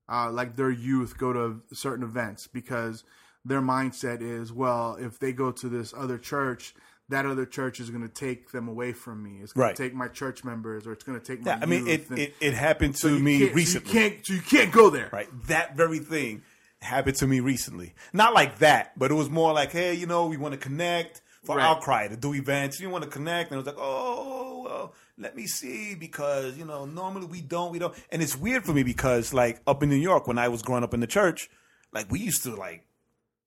[0.09, 3.03] uh, like their youth go to certain events because
[3.45, 6.73] their mindset is well if they go to this other church
[7.09, 9.75] that other church is going to take them away from me it's going Right.
[9.75, 12.09] to take my church members or it's going to take my Yeah, I mean, it,
[12.11, 13.91] it, it happened to so me can't- so recently.
[13.93, 15.27] you can't so you can't go there right?
[15.47, 16.43] That very thing
[16.81, 17.93] happened to me recently.
[18.13, 21.21] Not like that, but it was more like, hey, you know, we want to connect
[21.43, 21.65] for Right.
[21.65, 22.79] Outcry to do events.
[22.79, 26.65] You want to connect, and it was like, oh, well, let me see because you
[26.65, 29.89] know normally we don't, we don't, and it's weird for me because like up in
[29.89, 31.49] New York when I was growing up in the church,
[31.91, 32.85] like we used to like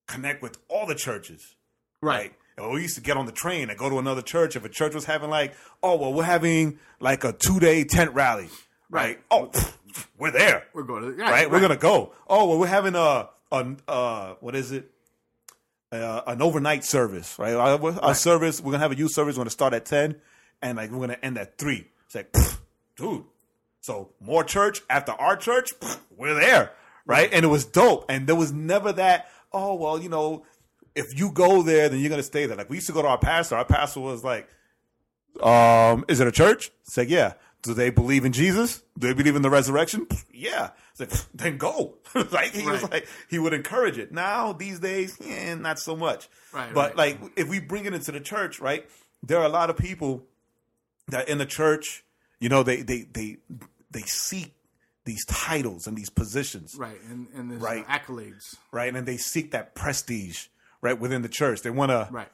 [0.06, 1.54] connect with all the churches,
[2.00, 4.56] right and we used to get on the train and go to another church.
[4.56, 8.12] If a church was having like, oh well, we're having like a two day tent
[8.14, 8.48] rally,
[8.94, 9.06] right?
[9.06, 9.20] Right.
[9.30, 9.50] Oh,
[10.18, 11.50] we're there we're going to right?
[11.50, 12.12] We're gonna go.
[12.28, 14.90] Oh, well, we're having a, a uh, what is it?
[15.92, 17.54] Uh, an overnight service, right?
[17.54, 19.36] Our, our service, we're gonna have a youth service.
[19.36, 20.16] We're gonna start at ten,
[20.62, 21.86] and like we're gonna end at three.
[22.06, 22.34] It's like,
[22.96, 23.24] dude.
[23.80, 25.74] So more church after our church,
[26.16, 26.72] we're there,
[27.04, 27.28] right?
[27.32, 28.06] And it was dope.
[28.08, 29.28] And there was never that.
[29.52, 30.46] Oh well, you know,
[30.94, 32.56] if you go there, then you're gonna stay there.
[32.56, 33.56] Like we used to go to our pastor.
[33.56, 34.48] Our pastor was like,
[35.42, 36.70] um, is it a church?
[36.86, 37.34] It's like, yeah.
[37.64, 38.82] Do they believe in Jesus?
[38.98, 40.06] Do they believe in the resurrection?
[40.32, 40.70] Yeah.
[40.98, 41.94] Like, then go.
[42.30, 44.12] like he was like, he would encourage it.
[44.12, 46.28] Now these days, yeah, not so much.
[46.52, 47.18] Right, But right.
[47.20, 48.86] like, if we bring it into the church, right?
[49.22, 50.24] There are a lot of people
[51.08, 52.04] that in the church,
[52.38, 53.38] you know, they they they
[53.90, 54.54] they seek
[55.06, 57.86] these titles and these positions, right and and Right.
[57.88, 58.94] accolades right?
[58.94, 60.46] And they seek that prestige,
[60.82, 61.62] right, within the church.
[61.62, 62.28] They want to right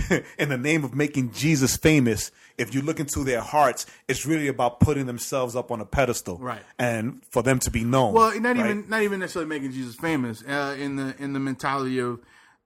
[0.38, 4.48] in the name of making Jesus famous, if you look into their hearts, it's really
[4.48, 6.62] about putting themselves up on a pedestal, Right.
[6.78, 8.12] And for them to be known.
[8.14, 8.64] Well, not right?
[8.66, 10.42] even not even necessarily making Jesus famous.
[10.42, 12.20] Uh, in the in the mentality of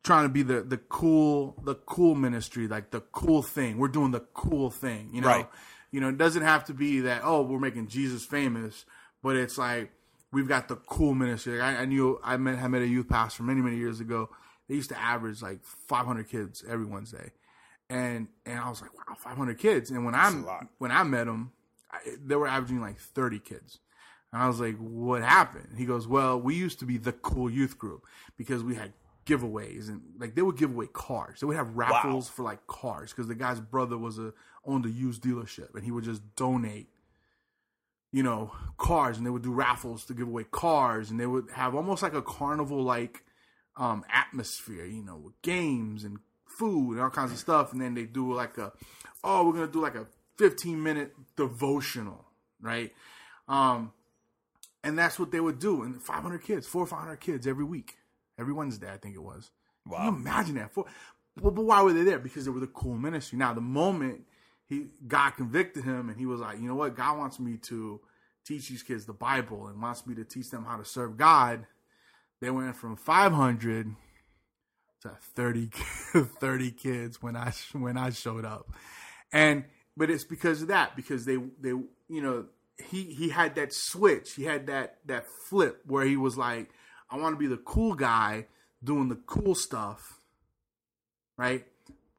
[0.05, 3.79] trying to be the the cool the cool ministry, like the cool thing.
[3.79, 5.11] We're doing the cool thing.
[5.13, 5.49] You know, Right.
[5.91, 7.23] you know, it doesn't have to be that.
[7.25, 8.85] Oh, we're making Jesus famous,
[9.23, 9.91] but it's like
[10.33, 11.59] we've got the cool ministry.
[11.59, 14.29] Like, I, I knew I met I met a youth pastor many many years ago.
[14.69, 17.33] They used to average like 500 kids every Wednesday,
[17.89, 19.91] and and I was like, wow, 500 kids.
[19.91, 20.31] And when I
[20.79, 21.53] when I met them,
[21.91, 23.79] I, they were averaging like 30 kids.
[24.33, 25.77] And I was like, what happened?
[25.79, 28.05] He goes, well, we used to be the cool youth group
[28.37, 28.93] because we had
[29.25, 31.41] giveaways and like they would give away cars.
[31.41, 32.33] They would have raffles Wow.
[32.35, 34.33] for like cars because the guy's brother was a
[34.65, 36.89] owned a used dealership and he would just donate
[38.13, 41.51] you know, cars and they would do raffles to give away cars and they would
[41.55, 43.25] have almost like a carnival like
[43.77, 47.73] um atmosphere, you know, with games and food and all kinds of stuff.
[47.73, 48.73] And then they do like a
[49.25, 50.07] oh, we're gonna do like a
[50.39, 52.25] 15 minute devotional,
[52.61, 52.93] right?
[53.49, 53.93] Um
[54.83, 55.83] and that's what they would do.
[55.83, 57.97] And 500 kids, four or 500 kids every week,
[58.39, 59.51] every Wednesday, I think it was.
[59.85, 60.73] You imagine that?
[60.73, 60.85] For,
[61.37, 62.19] but, but why were they there?
[62.19, 63.39] Because they were the cool ministry.
[63.39, 64.23] Now, the moment
[64.67, 66.97] he God convicted him, and he was like, you know what?
[66.97, 68.01] God wants me to
[68.45, 71.67] teach these kids the Bible and wants me to teach them how to serve God.
[72.41, 73.95] They went from 500
[75.03, 75.67] to 30,
[76.15, 78.73] 30 kids when I when I showed up,
[79.33, 79.65] and
[79.97, 82.47] but it's because of that because they they you know
[82.79, 86.69] he he had that switch he had that that flip where he was like
[87.11, 88.47] I want to be the cool guy
[88.85, 90.21] doing the cool stuff
[91.37, 91.65] right?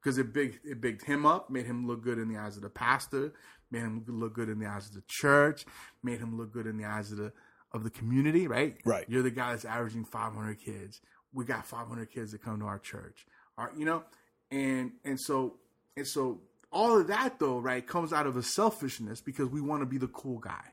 [0.02, 2.64] Because it big it bigged him up, made him look good in the eyes of
[2.64, 3.34] the pastor,
[3.72, 5.66] made him look good in the eyes of the church,
[6.04, 7.34] made him look good in the eyes of the
[7.72, 8.78] of the community, right?
[8.86, 9.06] Right.
[9.08, 11.02] You're the guy that's averaging 500 kids.
[11.34, 13.26] We got 500 kids that come to our church,
[13.58, 14.04] our, you know,
[14.52, 15.56] and and so
[15.96, 16.42] and so
[16.72, 19.98] all of that though, right, comes out of a selfishness because we want to be
[19.98, 20.64] the cool guy,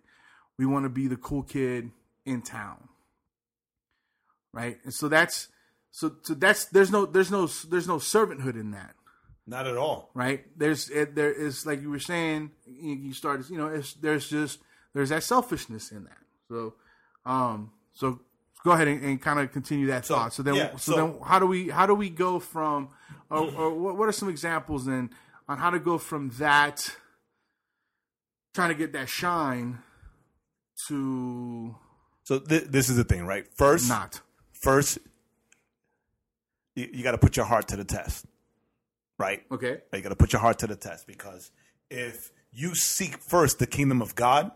[0.59, 1.91] we want to be the cool kid
[2.25, 2.89] in town,
[4.53, 4.79] right?
[4.85, 5.49] And so that's
[5.91, 8.95] so so that's there's no there's no there's no servanthood in that
[9.47, 10.11] Not at all.
[10.15, 13.95] right there's it, there is like you were saying you, you started you know it's,
[13.95, 14.59] there's just
[14.93, 16.19] there's that selfishness in that
[16.49, 16.75] so
[17.27, 18.21] um so
[18.65, 20.97] go ahead and, and kind of continue that So, thought so then yeah, so, so-
[20.97, 22.89] then how do we how do we go from
[23.31, 25.11] or, or what, what are some examples then
[25.49, 26.97] on how to go from that
[28.55, 29.79] trying to get that shine
[30.89, 31.75] to
[32.25, 33.47] So th- this is the thing, right?
[33.55, 34.21] First, not
[34.53, 34.99] first,
[36.75, 38.27] you, you got to put your heart to the test,
[39.19, 39.43] right?
[39.51, 41.51] okay You got to put your heart to the test because
[41.91, 44.51] if you seek first the kingdom of God,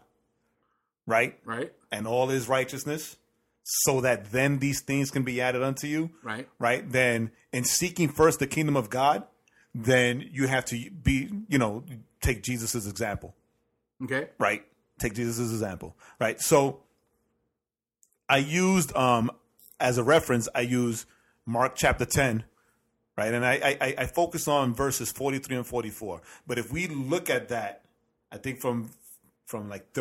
[1.08, 3.16] right, right and all His righteousness,
[3.64, 6.88] so that then these things can be added unto you, right right?
[6.90, 9.24] Then in seeking first the kingdom of God,
[9.74, 11.84] then you have to be, you know,
[12.20, 13.34] take Jesus as example,
[14.04, 14.64] okay right?
[14.98, 16.40] Take Jesus as example, right?
[16.40, 16.80] So
[18.28, 19.30] I used um
[19.80, 21.06] as a reference, I use
[21.46, 22.44] Mark chapter 10,
[23.16, 23.32] right?
[23.32, 26.20] And I, I, I focus on verses 43 and 44.
[26.46, 27.84] But if we look at that,
[28.30, 28.90] I think from
[29.46, 29.92] from like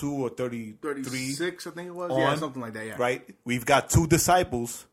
[0.00, 3.22] 32 or 33, 36 i think it was on, yeah something like that yeah right?
[3.44, 4.86] We've got two disciples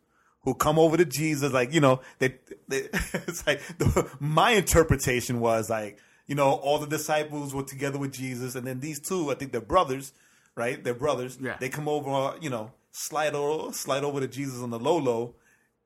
[0.44, 2.36] who come over to Jesus, like, you know, they,
[2.68, 2.78] they
[3.14, 8.14] it's like the, my interpretation was like, you know, all the disciples were together with
[8.14, 10.14] Jesus, and then these two, I think they're brothers,
[10.56, 10.84] right?
[10.84, 11.38] They're brothers.
[11.42, 11.58] Yeah.
[11.60, 15.36] They come over, you know, slide over, slide over to Jesus on the low low,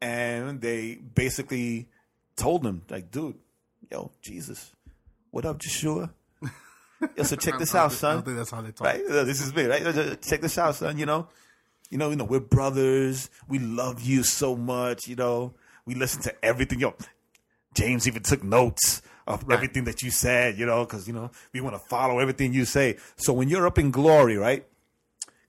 [0.01, 1.89] and they basically
[2.35, 3.35] told him, like, dude,
[3.91, 4.71] yo, Jesus,
[5.31, 6.11] what up, Joshua?
[7.15, 9.01] Yo, so check this out, I son don't think that's how they talk right?
[9.07, 10.21] This is me, right?
[10.21, 10.97] Check this out, son.
[10.97, 11.27] You know,
[11.89, 13.29] you know, you know, we're brothers.
[13.47, 15.07] We love you so much.
[15.07, 15.53] You know,
[15.85, 16.79] we listen to everything.
[16.79, 16.95] Yo,
[17.73, 20.57] James even took notes of everything that you said.
[20.57, 22.97] You know, because you know we want to follow everything you say.
[23.17, 24.65] So when you're up in glory, right?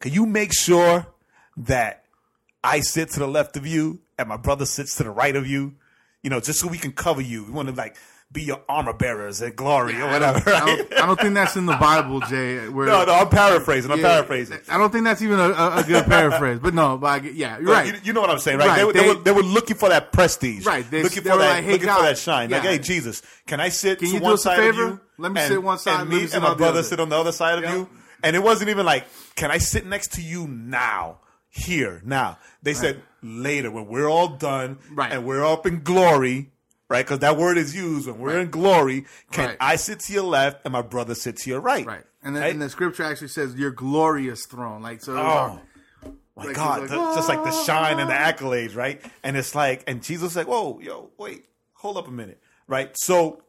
[0.01, 1.07] Can you make sure
[1.57, 2.05] that
[2.63, 5.47] I sit to the left of you and my brother sits to the right of
[5.47, 5.75] you?
[6.23, 7.45] You know, just so we can cover you.
[7.45, 7.97] We want to like
[8.33, 10.51] be your armor bearers in glory or whatever.
[10.53, 12.69] I don't, I don't think that's in the Bible, Jay.
[12.69, 13.91] Where, No, no, I'm paraphrasing.
[13.91, 14.59] I'm Yeah, paraphrasing.
[14.69, 17.69] I don't think that's even a, a, good paraphrase, but no, but I yeah, you're
[17.71, 17.87] right.
[17.95, 18.67] You, you know what I'm saying, right?
[18.69, 21.23] Right, They, were, they, they- were, they were looking for that prestige, Right, they- looking
[21.23, 22.51] for that, like, hey, looking God, for that shine.
[22.51, 24.83] Like, hey, Jesus, can I sit Can to you do one us a side favor?
[24.85, 25.01] of you?
[25.19, 26.83] Let me and, sit one side, and let me and my brother other.
[26.83, 27.75] sit on the other side of Yeah.
[27.77, 27.89] you.
[28.23, 29.05] And it wasn't even like,
[29.37, 32.39] can I sit next to you now, here, now?
[32.63, 35.13] They said later when we're all done Right.
[35.13, 36.51] and we're up in glory.
[36.89, 39.07] Right, because that word is used when we're in glory.
[39.33, 39.57] Can Right.
[39.59, 41.85] I sit to your left and my brother sit to your right?
[41.85, 42.53] Right, and then Right?
[42.53, 44.83] and the scripture actually says your glorious throne.
[44.83, 45.61] Like so, Oh,
[46.37, 46.83] my Like, God!
[46.83, 47.65] he's the- like, just like the ah.
[47.65, 49.03] shine and the accolades, right?
[49.25, 52.97] And it's like, and Jesus is like, whoa, yo, wait, hold up a minute, right?
[52.97, 53.43] So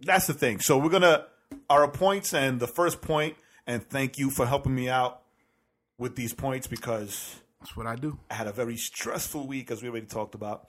[0.00, 0.60] that's the thing.
[0.60, 1.26] So we're gonna
[1.68, 5.22] our points and the first point, and thank you for helping me out
[5.98, 8.18] with these points because that's what I do.
[8.30, 10.68] I had a very stressful week, as we already talked about.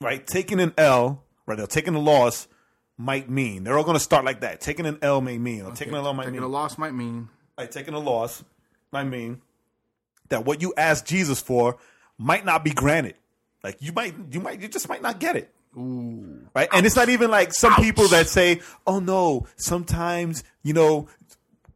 [0.00, 1.60] Right, taking an L, right?
[1.60, 2.48] Or taking a loss
[2.96, 4.60] might mean they're all going to start like that.
[4.60, 6.94] Taking an L may mean, or taking an L might Taking mean a loss might
[6.94, 7.28] mean
[7.58, 8.42] like taking a loss,
[8.92, 9.40] might mean
[10.30, 11.76] that what you asked Jesus for
[12.18, 13.14] might not be granted.
[13.62, 15.52] Like you might, you might, you just might not get it.
[15.76, 16.68] ooh, Right.
[16.72, 21.08] And it's not even like some people that say, oh no, sometimes, you know,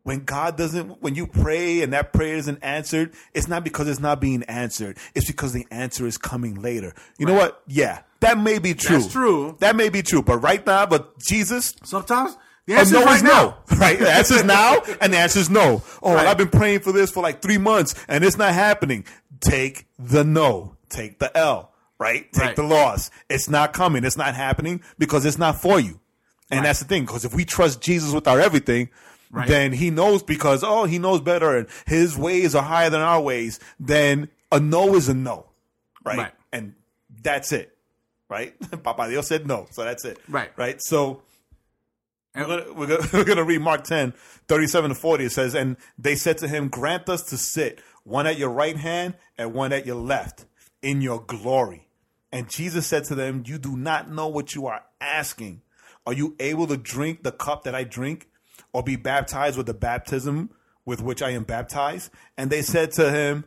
[0.02, 4.00] when God doesn't, when you pray and that prayer isn't answered, it's not because it's
[4.00, 4.98] not being answered.
[5.14, 6.94] It's because the answer is coming later.
[7.18, 7.62] You know what?
[7.66, 8.98] Yeah, that may be true.
[8.98, 9.56] That's true.
[9.60, 10.22] That may be true.
[10.22, 13.54] But right now, but Jesus, Sometimes the Oh, answer no is right is no.
[13.78, 13.98] Right?
[13.98, 15.82] The answer is now, and the answer is no.
[16.02, 16.26] Oh, Right.
[16.26, 19.04] I've been praying for this for like three months, and it's not happening.
[19.40, 20.76] Take the no.
[20.88, 21.72] Take the L.
[21.98, 22.32] Right?
[22.32, 22.56] Take Right.
[22.56, 23.10] the loss.
[23.28, 24.04] It's not coming.
[24.04, 26.00] It's not happening because it's not for you.
[26.50, 27.04] And that's the thing.
[27.04, 28.88] Because if we trust Jesus with our everything,
[29.30, 29.48] Right.
[29.48, 33.20] then He knows because oh, He knows better, and His ways are higher than our
[33.20, 33.58] ways.
[33.80, 35.46] Then a no is a no.
[36.04, 36.18] Right?
[36.18, 36.32] Right.
[36.52, 36.74] And
[37.22, 37.73] that's it.
[38.28, 38.54] Right?
[38.82, 40.18] Papa Dios said no, so that's it.
[40.28, 40.50] Right.
[40.56, 40.80] Right.
[40.82, 41.22] So.
[42.34, 44.12] And- We're gonna, we're, gonna, we're gonna read Mark 10,
[44.48, 45.24] 37 to 40.
[45.26, 48.76] It says, And they said to him, Grant us to sit, one at your right
[48.76, 50.44] hand and one at your left,
[50.82, 51.86] in your glory.
[52.32, 55.62] And Jesus said to them, You do not know what you are asking.
[56.06, 58.28] Are you able to drink the cup that I drink,
[58.72, 60.50] or be baptized with the baptism
[60.84, 62.10] with which I am baptized?
[62.36, 63.44] And they said to him,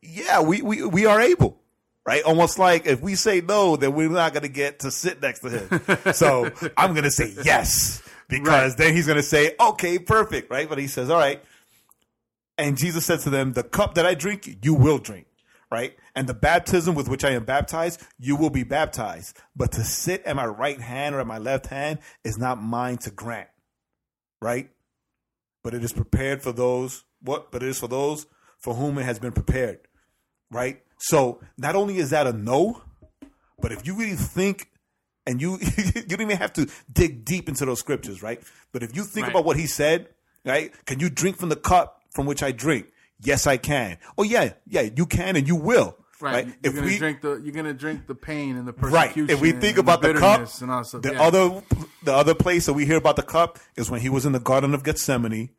[0.00, 1.60] Yeah, we, we, we are able.
[2.08, 2.22] Right?
[2.22, 5.40] Almost like if we say no, then we're not going to get to sit next
[5.40, 6.12] to him.
[6.14, 10.50] so I'm going to say yes because then he's going to say, okay, perfect.
[10.50, 10.66] Right?
[10.66, 11.44] But he says, all right.
[12.56, 15.26] And Jesus said to them, the cup that I drink, you will drink.
[15.70, 15.98] Right?
[16.14, 19.38] And the baptism with which I am baptized, you will be baptized.
[19.54, 22.96] But to sit at my right hand or at my left hand is not mine
[22.98, 23.50] to grant.
[24.40, 24.70] Right?
[25.62, 27.52] But it is prepared for those, what?
[27.52, 28.24] But it is for those
[28.56, 29.80] for whom it has been prepared
[30.50, 30.80] right?
[30.98, 32.82] So not only is that a no,
[33.60, 34.68] but if you really think
[35.26, 35.58] and you
[35.94, 38.40] you don't even have to dig deep into those scriptures, right?
[38.72, 39.32] But if you think Right.
[39.32, 40.08] about what he said,
[40.44, 40.72] right?
[40.86, 42.86] Can you drink from the cup from which I drink?
[43.20, 43.98] Yes, I can.
[44.16, 45.96] Oh yeah, yeah, you can and you will.
[46.20, 46.46] Right.
[46.46, 46.46] Right.
[46.64, 49.22] You're If we drink the you're gonna drink the pain and the persecution.
[49.26, 51.02] right, if we think and about the, cup, and all stuff.
[51.02, 51.22] the yeah.
[51.22, 51.62] other
[52.02, 54.40] the other place that we hear about the cup is when he was in the
[54.40, 55.50] Garden of Gethsemane,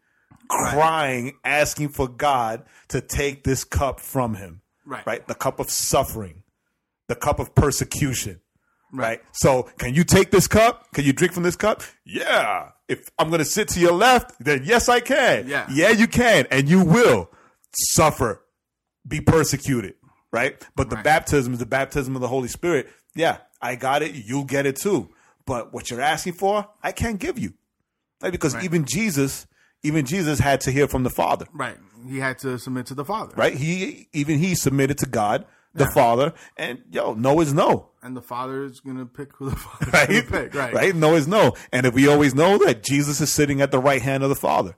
[0.50, 4.62] crying, asking for God to take this cup from him.
[4.90, 5.06] Right.
[5.06, 5.28] Right.
[5.28, 6.44] The cup of suffering,
[7.08, 8.42] the cup of persecution.
[8.92, 9.08] Right.
[9.08, 9.22] Right.
[9.34, 10.92] So, can you take this cup?
[10.94, 11.84] Can you drink from this cup?
[12.06, 12.70] Yeah.
[12.88, 15.48] If I'm going to sit to your left, then yes, I can.
[15.48, 15.68] Yeah.
[15.72, 16.48] Yeah, you can.
[16.50, 17.30] And you will
[17.76, 18.44] suffer,
[19.08, 19.94] be persecuted.
[20.32, 20.60] Right.
[20.76, 21.06] But the Right.
[21.06, 22.90] baptism is the baptism of the Holy Spirit.
[23.16, 23.38] Yeah.
[23.62, 24.16] I got it.
[24.16, 25.10] You'll get it too.
[25.46, 27.54] But what you're asking for, I can't give you.
[28.24, 28.32] Right.
[28.32, 29.46] Because even Jesus,
[29.84, 31.46] even Jesus had to hear from the Father.
[31.54, 31.78] Right.
[32.08, 33.34] He had to submit to the Father.
[33.36, 33.54] Right.
[33.56, 35.90] He, even he submitted to God, the Yeah.
[35.92, 36.34] Father.
[36.58, 37.90] And yo, no is no.
[38.02, 40.08] And the Father is gonna pick who the Father right?
[40.08, 40.54] gonna pick.
[40.56, 40.74] Right.
[40.74, 40.96] right?
[40.96, 41.54] No is no.
[41.74, 44.36] And if we always know that Jesus is sitting at the right hand of the
[44.36, 44.76] Father,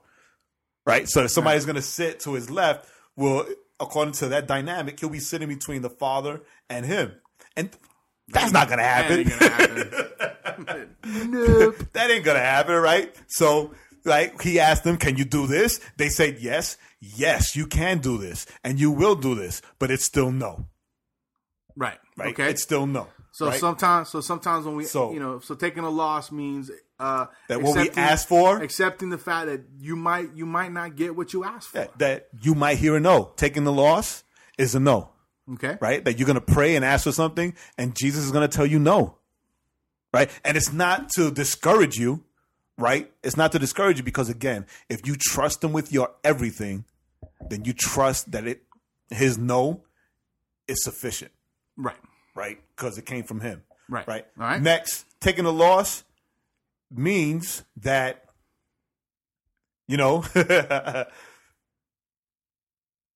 [0.86, 1.08] right?
[1.08, 3.46] So if somebody's going to sit to his left, well,
[3.78, 7.12] according to that dynamic, he'll be sitting between the Father and him.
[7.56, 7.70] And
[8.28, 9.18] that's not going to That happen.
[9.28, 10.96] ain't gonna happen.
[11.30, 11.76] nope.
[11.92, 13.14] that ain't going to happen, right?
[13.28, 13.72] So,
[14.04, 15.80] like, he asked them, Can you do this?
[15.96, 16.76] They said, Yes.
[17.00, 18.46] Yes, you can do this.
[18.62, 19.60] And you will do this.
[19.80, 20.66] But it's still no,
[21.76, 21.98] Right.
[22.16, 22.32] right?
[22.32, 22.50] Okay.
[22.50, 23.08] It's still no.
[23.32, 23.58] so right?
[23.58, 27.60] sometimes, so sometimes when we, So- you know, so taking a loss means uh, That
[27.62, 31.32] what we ask for- accepting the fact that you might, you might not get what
[31.32, 31.78] you asked for.
[31.78, 33.32] that, that you might hear a no.
[33.36, 34.22] Taking the loss
[34.58, 35.10] is a no.
[35.54, 35.76] Okay.
[35.80, 36.04] right?
[36.04, 38.64] That you're going to pray and ask for something, and Jesus is going to tell
[38.64, 39.18] you no,
[40.14, 40.30] right?
[40.44, 42.22] And it's not to discourage you,
[42.78, 43.10] right?
[43.22, 46.84] It's not to discourage you because, again, if you trust Him with your everything,
[47.48, 48.62] then you trust that it
[49.10, 49.82] His no
[50.68, 51.32] is sufficient,
[51.76, 51.96] Right.
[52.34, 52.58] right?
[52.76, 54.06] Because it came from Him, Right.
[54.06, 54.26] right?
[54.38, 54.62] All right.
[54.62, 56.04] Next, taking a loss
[56.90, 58.24] means that
[59.88, 60.20] you know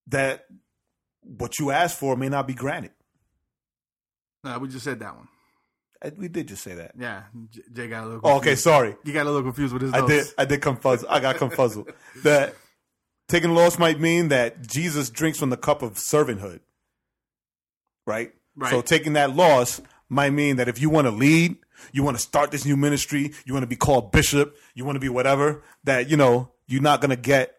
[0.09, 0.47] that
[1.23, 2.93] what you asked for may not be granted.
[4.45, 5.29] No, we just said that one.
[6.17, 6.93] We did just say that.
[6.99, 7.23] Yeah.
[7.73, 8.21] Jay got a little.
[8.25, 8.97] Oh, okay, sorry.
[9.05, 10.09] You got a little confused with his I notes.
[10.09, 10.27] did.
[10.39, 11.05] I did confuzz.
[11.09, 11.93] I got confuzzled.
[12.23, 12.55] that
[13.29, 16.61] taking loss might mean that Jesus drinks from the cup of servanthood,
[18.07, 18.33] right?
[18.57, 18.71] Right.
[18.71, 21.57] So taking that loss might mean that if you want to lead,
[21.93, 24.97] you want to start this new ministry, you want to be called bishop, you want
[24.97, 27.57] to be whatever, that you know you're not going to get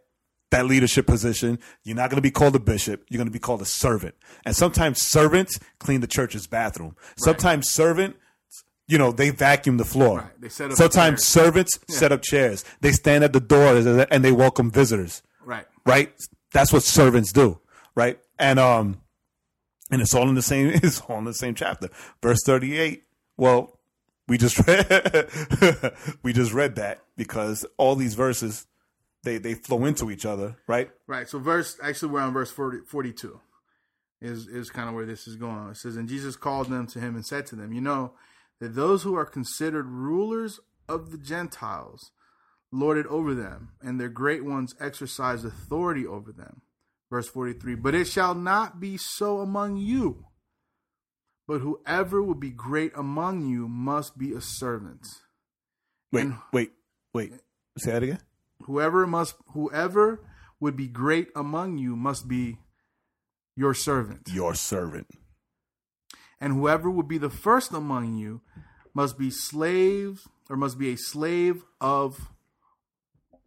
[0.52, 1.60] that leadership position.
[1.84, 3.06] You're not going to be called a bishop.
[3.10, 4.16] You're going to be called a servant.
[4.46, 6.96] And sometimes servants clean the church's bathroom.
[7.18, 8.16] Sometimes servant
[8.88, 10.20] you know, they vacuum the floor.
[10.20, 10.42] Right.
[10.42, 11.26] They set up Sometimes chairs.
[11.26, 12.64] servants set up chairs.
[12.82, 13.76] They stand at the door
[14.10, 15.22] and they welcome visitors.
[15.44, 15.66] Right.
[15.86, 16.14] Right?
[16.54, 17.60] That's what servants do.
[17.96, 18.20] Right?
[18.40, 19.02] And um
[19.92, 21.90] and it's all in the same it's all in the same chapter.
[22.22, 23.04] Verse 38.
[23.36, 23.78] Well,
[24.28, 28.68] we just read we just read that because all these verses
[29.24, 30.90] they they flow into each other, right?
[31.08, 31.28] Right.
[31.28, 33.42] So verse actually we're on verse 40, 42
[34.22, 35.70] is is kind of where this is going.
[35.72, 38.14] It says, And Jesus called them to him and said to them, You know
[38.60, 42.12] that those who are considered rulers of the Gentiles
[42.72, 46.62] lord it over them, and their great ones exercise authority over them.
[47.10, 50.26] Verse 43 But it shall not be so among you,
[51.48, 55.08] but whoever would be great among you must be a servant.
[56.12, 56.72] Wait, And- wait,
[57.14, 57.34] wait.
[57.78, 58.20] Say that again.
[58.64, 60.20] Whoever must whoever
[60.60, 62.58] would be great among you must be
[63.56, 64.30] your servant.
[64.34, 65.08] Your servant.
[66.40, 68.42] And whoever would be the first among you
[68.94, 72.32] must be slave or must be a slave of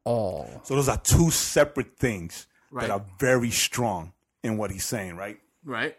[0.05, 0.61] all.
[0.65, 2.87] So those are two separate things Right.
[2.87, 4.13] that are very strong
[4.45, 5.39] in what he's saying, right?
[5.65, 5.97] Right?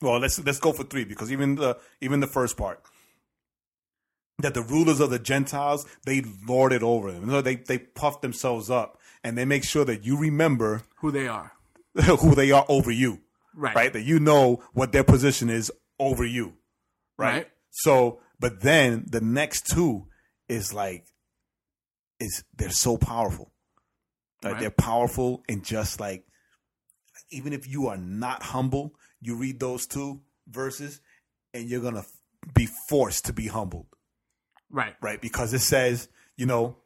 [0.00, 2.80] Well, let's let's go for three because even the even the first part
[4.40, 7.22] that the rulers of the Gentiles they lord it over them.
[7.26, 11.10] You know, they they puff themselves up and they make sure that you remember Who
[11.12, 11.52] they are.
[11.94, 13.20] who they are over you,
[13.54, 13.74] Right.
[13.76, 13.92] right?
[13.92, 16.54] That you know what their position is over you,
[17.16, 17.34] right?
[17.34, 17.48] Right.
[17.70, 20.06] So, but then the next two
[20.48, 21.06] is like
[22.20, 23.52] is they're so powerful.
[24.42, 24.60] Like Right.
[24.60, 26.26] they're powerful and just like
[27.30, 31.00] even if you are not humble, you read those two verses
[31.52, 32.04] and you're to
[32.52, 33.86] be forced to be humbled,
[34.70, 34.94] Right.
[35.00, 35.20] right?
[35.20, 36.76] Because it says, you know,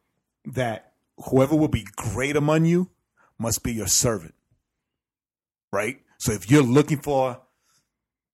[0.44, 0.92] that
[1.30, 2.90] whoever will be great among you
[3.38, 4.34] must be your servant.
[5.72, 6.00] Right?
[6.18, 7.40] So if you're looking for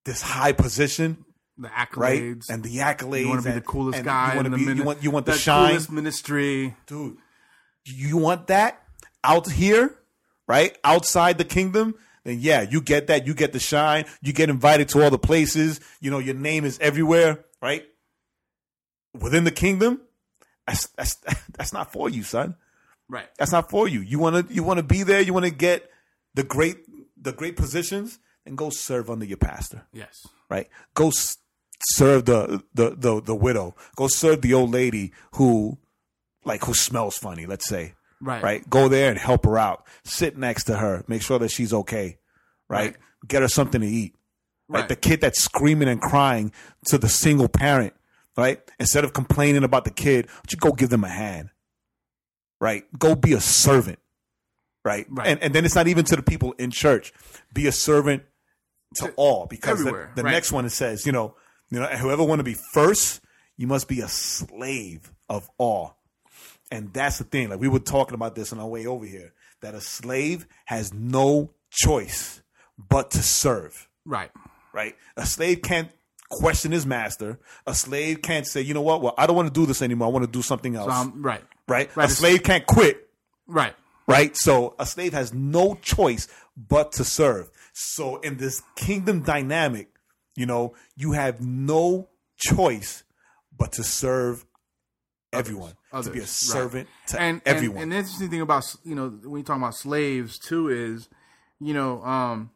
[0.05, 1.25] this high position,
[1.59, 1.89] The right?
[1.91, 2.49] accolades.
[2.51, 3.21] And the accolades.
[3.23, 4.77] you want to be and- the coolest guy You want in to the be, min-
[4.79, 5.69] you want you want the, shine.
[5.71, 6.75] coolest ministry.
[6.87, 7.17] Dude,
[7.85, 8.83] you want that
[9.23, 9.95] out here,
[10.49, 10.77] right?
[10.85, 11.95] Outside the kingdom,
[12.25, 13.27] then yeah, you get that.
[13.27, 14.05] You get the shine.
[14.23, 15.81] You get invited to all the places.
[16.01, 17.85] You know, your name is everywhere, right?
[19.19, 20.01] Within the kingdom,
[20.67, 21.15] that's that's
[21.57, 22.57] that's not for you, son.
[23.09, 23.29] Right.
[23.39, 24.01] That's not for you.
[24.01, 25.21] You want to you want to be there.
[25.21, 25.89] You want to get
[26.35, 26.79] the great
[27.21, 30.27] the great positions, and go serve under your pastor Yes.
[30.51, 30.69] right?
[30.95, 31.39] Go s-
[31.91, 33.75] serve the, the the the widow.
[33.97, 35.79] Go serve the old lady who,
[36.45, 37.47] like, who smells funny.
[37.47, 38.43] Let's say, Right.
[38.43, 38.71] right?
[38.71, 39.87] Go there and help her out.
[40.05, 41.05] Sit next to her.
[41.09, 42.19] Make sure that she's okay,
[42.69, 42.87] right?
[42.93, 42.97] Right.
[43.27, 44.15] Get her something to eat.
[44.69, 44.81] Right?
[44.81, 44.89] Right.
[44.89, 46.53] The kid that's screaming and crying
[46.87, 47.93] to the single parent,
[48.37, 48.61] right?
[48.81, 51.51] Instead of complaining about the kid, you go give them a hand,
[52.61, 52.85] right?
[52.99, 53.99] Go be a servant,
[54.85, 55.07] right?
[55.11, 55.27] Right.
[55.27, 57.13] And and then it's not even to the people in church.
[57.53, 58.23] Be a servant
[58.97, 60.33] to all because the, the right.
[60.33, 61.35] next one it says, you know,
[61.71, 63.21] you know, whoever want to be first,
[63.57, 65.97] you must be a slave of all.
[66.71, 67.51] And that's the thing.
[67.51, 70.93] Like we were talking about this on our way over here, that a slave has
[70.93, 72.43] no choice
[72.79, 73.89] but to serve.
[74.05, 74.31] Right.
[74.73, 74.97] Right?
[75.17, 75.91] A slave can't
[76.31, 77.39] question his master.
[77.67, 79.03] A slave can't say, you know what?
[79.03, 80.09] Well, I don't want to do this anymore.
[80.09, 80.93] I want to do something else.
[80.93, 81.43] Um, right.
[81.69, 81.95] right?
[81.97, 82.11] right.
[82.11, 83.09] A slave can't quit
[83.47, 83.75] Right.
[84.07, 84.37] right?
[84.37, 87.51] So a slave has no choice but to serve.
[87.75, 89.89] So in this kingdom dynamic,
[90.37, 93.03] you know, you have no choice
[93.57, 94.47] but to serve
[95.33, 97.77] everyone, to be a Others, servant to and, everyone.
[97.77, 101.09] And, and the interesting thing about you know when you talk about slaves too is,
[101.61, 102.53] you know, um,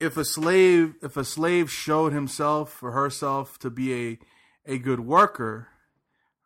[0.00, 4.18] if a slave if a slave showed himself or herself to be a
[4.64, 5.68] a good worker,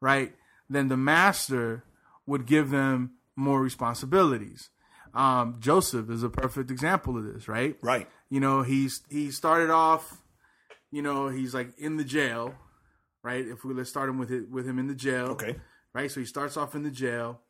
[0.01, 0.33] right,
[0.69, 1.85] then the master
[2.27, 4.71] would give them more responsibilities.
[5.15, 7.77] Um, Joseph is a perfect example of this, right?
[7.83, 8.09] right.
[8.31, 10.23] you know he's he started off
[10.91, 12.55] you know he's like in the jail
[13.23, 15.57] right if we let's start him with it with him in the jail Okay.
[15.95, 17.41] right so he starts off in the jail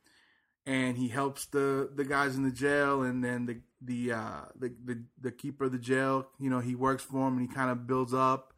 [0.67, 4.75] and he helps the the guys in the jail and then the the uh the
[4.85, 7.71] the, the keeper of the jail you know he works for him and he kind
[7.71, 8.53] of builds up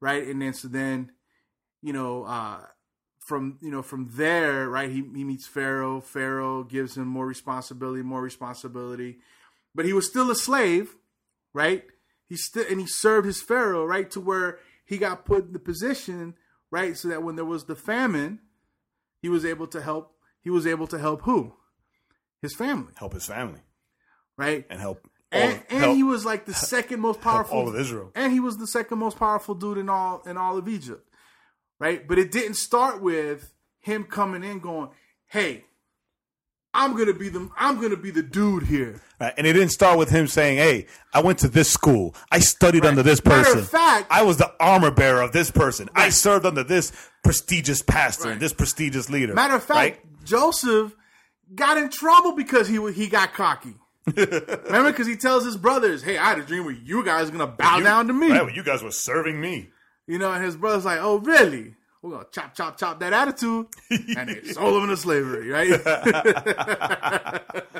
[0.00, 1.10] right and then so then
[1.82, 2.60] you know uh
[3.28, 6.00] from you know from there right he, he meets pharaoh.
[6.00, 9.18] Pharaoh gives him more responsibility more responsibility.
[9.74, 10.96] But he was still a slave
[11.52, 11.84] right?
[12.26, 15.58] He still and he served his pharaoh right to where he got put in the
[15.58, 16.34] position
[16.70, 18.40] right so that when there was the famine
[19.20, 21.52] he was able to help he was able to help who?
[22.40, 22.92] His family.
[22.96, 23.60] Help his family.
[24.36, 24.64] Right?
[24.70, 27.76] And help all, and, and help, he was like the second most powerful all of
[27.76, 28.12] Israel.
[28.14, 31.06] and he was the second most powerful dude in all in all of Egypt,
[31.78, 32.06] right?
[32.06, 34.90] But it didn't start with him coming in going,
[35.26, 35.64] "Hey,
[36.74, 39.32] I'm gonna be the I'm gonna be the dude here." Right?
[39.36, 42.14] And it didn't start with him saying, "Hey, I went to this school.
[42.30, 43.58] I studied under this Matter person.
[43.60, 45.88] of fact- I was the armor bearer of this person.
[45.94, 46.92] I served under this
[47.24, 48.32] prestigious pastor Right.
[48.32, 50.24] and this prestigious leader." Matter of fact, right?
[50.24, 50.94] Joseph
[51.54, 53.74] got in trouble because he he got cocky.
[54.16, 57.32] Remember, because he tells his brothers, "Hey, I had a dream where you guys are
[57.32, 59.70] gonna bow You- down to me." Right, well, you guys were serving me.
[60.08, 61.74] You know, and his brother's like, "Oh, really?
[62.02, 65.70] We're gonna chop, chop, chop that attitude," and they sold him into slavery, right?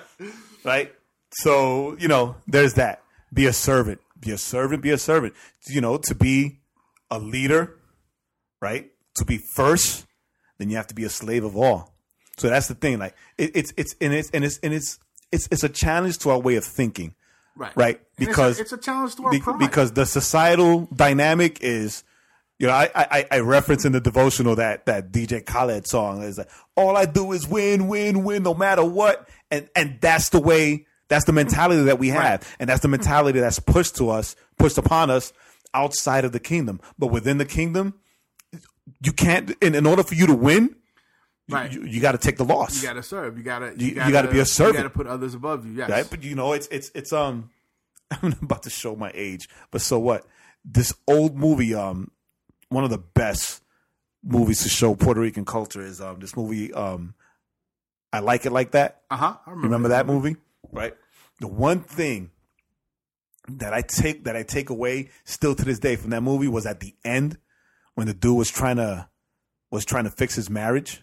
[0.64, 0.93] right?
[1.31, 3.03] So, you know, there's that.
[3.33, 4.01] Be a servant.
[4.20, 4.83] Be a servant.
[4.83, 5.35] Be a servant.
[5.68, 6.61] You know, to be
[7.11, 7.76] a leader,
[8.61, 8.91] right?
[9.16, 10.07] To be first,
[10.59, 11.95] then you have to be a slave of all.
[12.37, 12.99] So that's the thing.
[12.99, 14.99] Like it, it's it's and it's and it's and it's
[15.33, 17.14] it's it's a challenge to our way of thinking,
[17.57, 17.76] Right.
[17.76, 17.97] right?
[17.97, 19.59] And it's a- Because it's a, challenge to our be- pride.
[19.59, 22.05] because the societal dynamic is
[22.59, 26.38] you know I, I I reference in the devotional that that DJ Khaled song is
[26.38, 30.40] like all I do is win win win no matter what and and that's the
[30.40, 34.36] way that's the mentality that we have and that's the mentality that's pushed to us
[34.59, 35.32] pushed upon us
[35.74, 37.94] outside of the kingdom but within the kingdom
[39.04, 40.74] you can't in, in order for you to win
[41.50, 41.72] Right.
[41.72, 43.38] you, you got to take the loss you gotta serve.
[43.38, 43.72] You gotta.
[43.74, 44.74] You- you gotta be a servant.
[44.76, 45.72] You gotta put others above you.
[45.72, 45.88] Yes.
[45.88, 46.06] right?
[46.11, 47.48] But you know, it's it's it's um.
[48.22, 50.26] I'm about to show my age, but so what?
[50.62, 52.11] This old movie, um,
[52.71, 53.62] one of the best
[54.23, 57.14] movies to show Puerto Rican culture is um this movie um,
[58.12, 59.03] I like it like that.
[59.11, 59.37] Uh huh.
[59.47, 60.37] I remember that movie,
[60.73, 60.95] right?
[61.41, 62.31] The one thing
[63.49, 66.66] that I take that I take away still to this day from that movie was
[66.66, 67.39] at the end
[67.95, 69.09] when the dude was trying to
[69.71, 71.03] was trying to fix his marriage.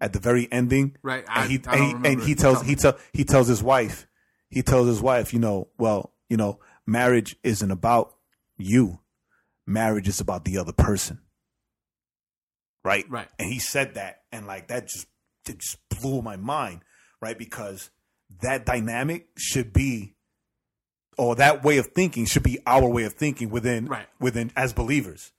[0.00, 1.24] At the very ending, Right.
[1.28, 3.62] I- and he I don't and, he, and he tells he tell he tells his
[3.62, 4.06] wife
[4.50, 8.14] he tells his wife, you know, well, you know, marriage isn't about
[8.58, 9.00] you.
[9.66, 11.20] Marriage is about the other person.
[12.84, 13.08] Right?
[13.08, 13.28] Right.
[13.38, 15.06] And he said that and like that just
[15.48, 16.80] it just blew my mind,
[17.20, 17.38] right?
[17.38, 17.90] Because
[18.42, 20.14] that dynamic should be
[21.16, 24.06] or that way of thinking should be our way of thinking within Right.
[24.20, 25.32] within as believers.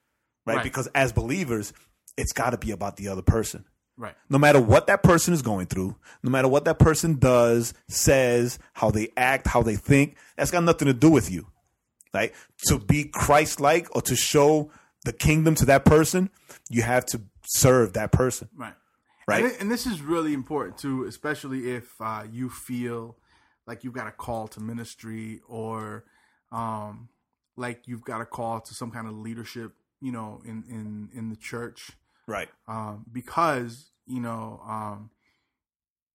[0.45, 0.55] Right?
[0.57, 0.63] Right.
[0.63, 1.73] Because as believers,
[2.17, 3.65] it's got to be about the other person
[3.97, 4.15] Right.
[4.29, 8.57] no matter what that person is going through, no matter what that person does, says,
[8.73, 11.47] how they act, how they think, that's got nothing to do with you.
[12.15, 12.33] Right?
[12.67, 14.71] To be Christ like or to show
[15.03, 16.29] the kingdom to that person,
[16.69, 18.49] you have to serve that person.
[18.55, 18.73] Right.
[19.27, 19.43] Right.
[19.43, 23.17] And, and this is really important too, especially if uh, you feel
[23.65, 26.05] like you've got a call to ministry or
[26.51, 27.09] um,
[27.57, 31.29] like you've got a call to some kind of leadership, you know, in in in
[31.29, 31.91] the church.
[32.27, 32.49] Right.
[32.67, 35.09] um, because you know, um,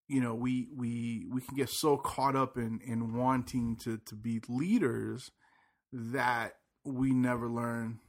[0.08, 4.14] you know, we we we can get so caught up in in wanting to to
[4.14, 5.30] be leaders
[5.92, 8.00] that we never learn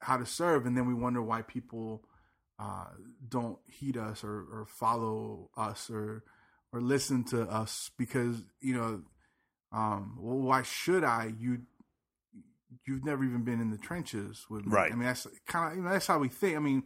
[0.00, 2.04] how to serve, and then we wonder why people
[2.58, 2.86] uh,
[3.28, 6.24] don't heed us or, or follow us or
[6.72, 9.02] or listen to us because you know,
[9.72, 11.32] um, well, why should I?
[11.38, 11.62] You
[12.86, 14.72] you've never even been in the trenches with me.
[14.72, 14.92] Right.
[14.92, 16.56] I mean, that's kind of you know, that's how we think.
[16.56, 16.82] I mean,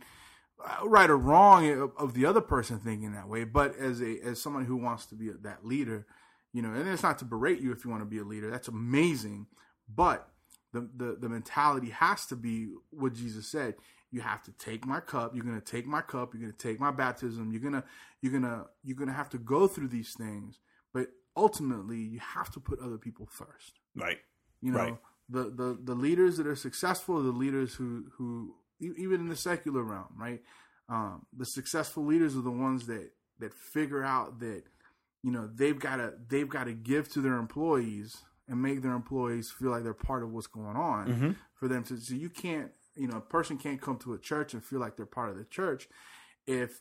[0.65, 4.21] uh, right or wrong of, of the other person thinking that way, but as a
[4.21, 6.07] as someone who wants to be that leader,
[6.53, 8.51] you know, and it's not to berate you if you want to be a leader.
[8.51, 9.47] That's amazing,
[9.89, 10.29] but
[10.73, 13.77] the the the mentality has to be what Jesus said.
[14.11, 15.35] You have to take my cup.
[15.35, 16.35] You're gonna take my cup.
[16.35, 17.51] You're gonna take my baptism.
[17.53, 17.85] You're gonna
[18.21, 20.59] you're gonna you're gonna have to go through these things,
[20.93, 24.19] but ultimately you have to put other people first Right.
[24.61, 24.99] you know Right.
[25.31, 29.37] the, the the leaders that are successful are the leaders who who even in the
[29.37, 30.43] secular realm right
[30.91, 34.65] um the successful leaders are the ones that that figure out that
[35.23, 38.19] you know they've got to they've got to give to their employees
[38.49, 41.97] and make their employees feel like they're part of what's going on for them to
[41.99, 44.97] so you can't you know a person can't come to a church and feel like
[44.97, 45.89] they're part of the church
[46.47, 46.81] if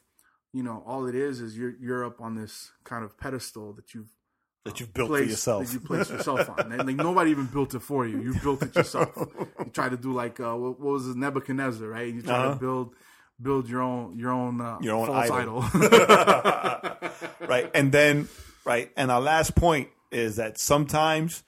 [0.53, 3.93] you know all it is is you're you're up on this kind of pedestal that
[3.93, 4.09] you've
[4.65, 5.65] That you've built for yourself.
[5.67, 6.71] that you place yourself on.
[6.71, 8.21] And, like nobody even built it for you.
[8.21, 9.09] You built it yourself.
[9.17, 12.13] you try to do like uh, what, what was it, Nebuchadnezzar, right?
[12.13, 12.53] You try Uh-huh.
[12.53, 12.95] to build
[13.41, 15.63] build your own your own uh, Your own false idol.
[15.63, 16.97] idol.
[17.47, 17.69] right.
[17.73, 18.27] And then,
[18.65, 18.91] right.
[18.95, 21.43] And our last point is that sometimes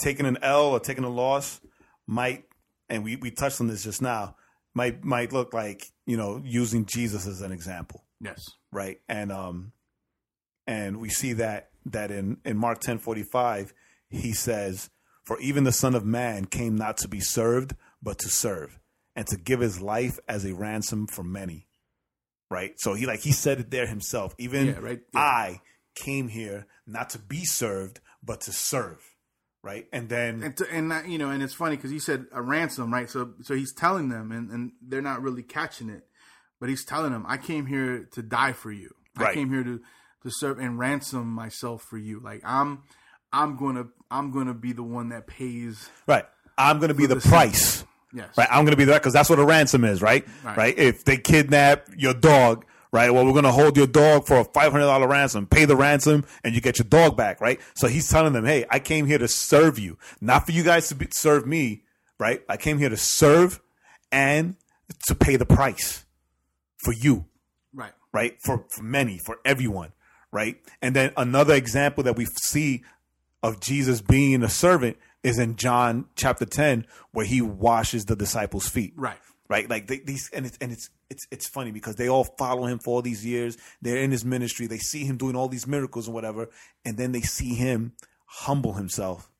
[0.00, 1.60] taking an L or taking a loss
[2.06, 2.44] might,
[2.88, 4.36] and we, we touched on this just now,
[4.74, 8.04] might, might look like, you know, using Jesus as an example.
[8.20, 8.44] yes.
[8.72, 9.00] Right.
[9.08, 9.72] And, um,
[10.66, 13.72] and we see that, that in, in Mark 10 45,
[14.08, 14.90] he says,
[15.24, 18.78] For even the Son of Man came not to be served, but to serve,
[19.16, 21.66] and to give his life as a ransom for many.
[22.50, 22.74] Right.
[22.78, 24.34] So he like he said it there himself.
[24.36, 25.00] Even Yeah, right.
[25.14, 25.20] Yeah.
[25.20, 25.60] I
[25.94, 29.09] came here not to be served, but to serve.
[29.62, 29.86] Right.
[29.92, 32.40] And then And to, and that, you know, and it's funny because he said a
[32.40, 33.10] ransom, right?
[33.10, 36.06] So so he's telling them, and and they're not really catching it,
[36.58, 38.94] but he's telling them, I came here to die for you.
[39.16, 39.80] I came here to
[40.22, 42.20] to serve and ransom myself for you.
[42.20, 42.84] Like I'm
[43.32, 45.88] I'm gonna I'm gonna be the one that pays.
[46.06, 46.24] right.
[46.56, 47.84] I'm gonna be the the price.
[48.12, 48.36] Yes.
[48.36, 48.48] Right.
[48.50, 50.26] I'm going to be there because that's what a ransom is, right?
[50.44, 50.56] Right.
[50.56, 50.78] Right.
[50.78, 53.10] If they kidnap your dog, right?
[53.12, 56.54] Well, we're going to hold your dog for a $500 ransom, pay the ransom and
[56.54, 57.60] you get your dog back, right?
[57.74, 60.88] So he's telling them, Hey, I came here to serve you, not for you guys
[60.88, 61.82] to be, serve me,
[62.18, 62.42] right?
[62.48, 63.60] I came here to serve
[64.12, 64.56] and
[65.06, 66.04] to pay the price
[66.78, 67.26] for you,
[67.72, 67.92] Right.
[68.12, 68.40] right?
[68.42, 69.92] For, for many, for everyone,
[70.32, 70.58] right?
[70.82, 72.82] And then another example that we see
[73.42, 78.68] of Jesus being a servant is in John chapter 10, where he washes the disciples'
[78.68, 79.18] feet Right.
[79.50, 79.68] Right?
[79.68, 82.78] Like they, these, and it's and it's it's it's funny because they all follow him
[82.78, 83.58] for all these years.
[83.82, 84.66] They're in his ministry.
[84.66, 86.48] They see him doing all these miracles and whatever,
[86.86, 87.92] and then they see him
[88.24, 89.30] humble himself,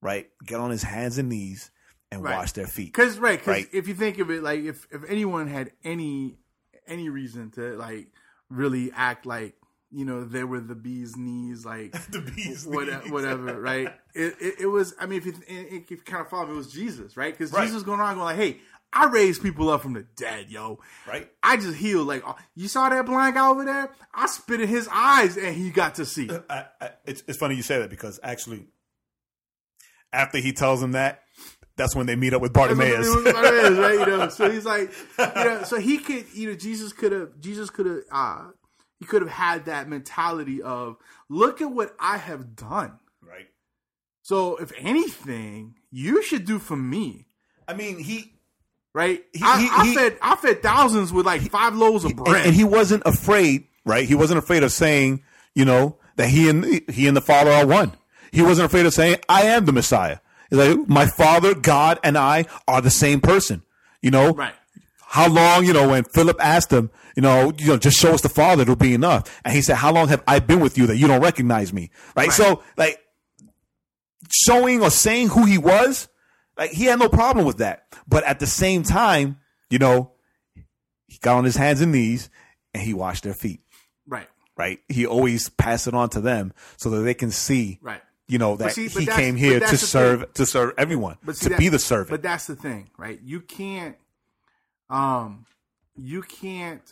[0.00, 0.28] right?
[0.46, 1.70] Get on his hands and knees
[2.12, 2.36] and Right.
[2.36, 2.92] wash their feet.
[2.92, 3.68] Because right, 'cause Right.
[3.72, 6.36] if you think of it, like if if anyone had any
[6.86, 8.08] any reason to like
[8.50, 9.56] really act like
[9.90, 13.12] you know they were the bee's knees, like The bee's whatever, knees.
[13.12, 13.92] whatever, right?
[14.16, 14.94] It, it it was.
[15.00, 17.36] I mean, if you if you kind of follow, it was Jesus, right?
[17.36, 17.66] Because Right.
[17.66, 18.60] Jesus going around going like, "Hey,
[18.94, 21.30] I raised people up from the dead, yo." Right.
[21.42, 22.06] I just healed.
[22.06, 23.90] Like oh, you saw that blind guy over there.
[24.14, 26.30] I spit in his eyes, and he got to see.
[26.48, 28.66] I, I, it's it's funny you say that because actually,
[30.12, 31.22] after he tells him that,
[31.76, 33.08] that's when they meet up with Bartimaeus.
[33.08, 33.98] Bartimaeus, right?
[33.98, 37.40] You know, so he's like, you know, so he could, you know, Jesus could have,
[37.40, 38.50] Jesus could have, uh,
[38.98, 40.96] he could have had that mentality of,
[41.28, 42.98] look at what I have done.
[43.20, 43.46] right.
[44.22, 47.26] So if anything, you should do for me,
[47.66, 48.33] I mean, he
[48.94, 49.22] right?
[49.34, 52.24] He- I, he- I he- fed, I fed thousands with like five loaves of and,
[52.24, 52.46] bread.
[52.46, 54.06] and he wasn't afraid, right?
[54.08, 55.22] He wasn't afraid of saying,
[55.54, 57.92] you know, that he and he and the Father are one.
[58.32, 60.18] He wasn't afraid of saying, "I am the Messiah."
[60.48, 63.62] He's like, "My Father, God, and I are the same person."
[64.00, 64.54] You know, right.
[65.06, 68.20] how long, you know, when Philip asked him, you know, you know, just show us
[68.20, 69.40] the Father, it'll be enough.
[69.44, 71.90] And he said, How long have I been with you that you don't recognize me?
[72.16, 72.24] Right.
[72.28, 72.32] Right.
[72.32, 72.98] So, like,
[74.30, 76.08] showing or saying who he was,
[76.56, 77.86] like, he had no problem with that.
[78.06, 79.38] But at the same time,
[79.70, 80.12] you know,
[81.08, 82.30] he got on his hands and knees
[82.72, 83.60] and he washed their feet.
[84.06, 84.28] Right.
[84.56, 84.80] Right.
[84.88, 88.02] He always passed it on to them so that they can see, Right.
[88.28, 90.28] you know, that see, he came here to serve, thing.
[90.34, 92.10] to serve everyone, But see to be the servant.
[92.10, 93.20] But that's the thing, right?
[93.22, 93.96] You can't,
[94.90, 95.46] um,
[95.96, 96.82] you can't,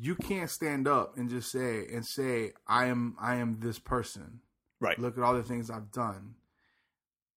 [0.00, 4.40] you can't stand up and just say and say, "I am, I am this person."
[4.80, 4.98] right.
[4.98, 6.34] Look at all the things I've done,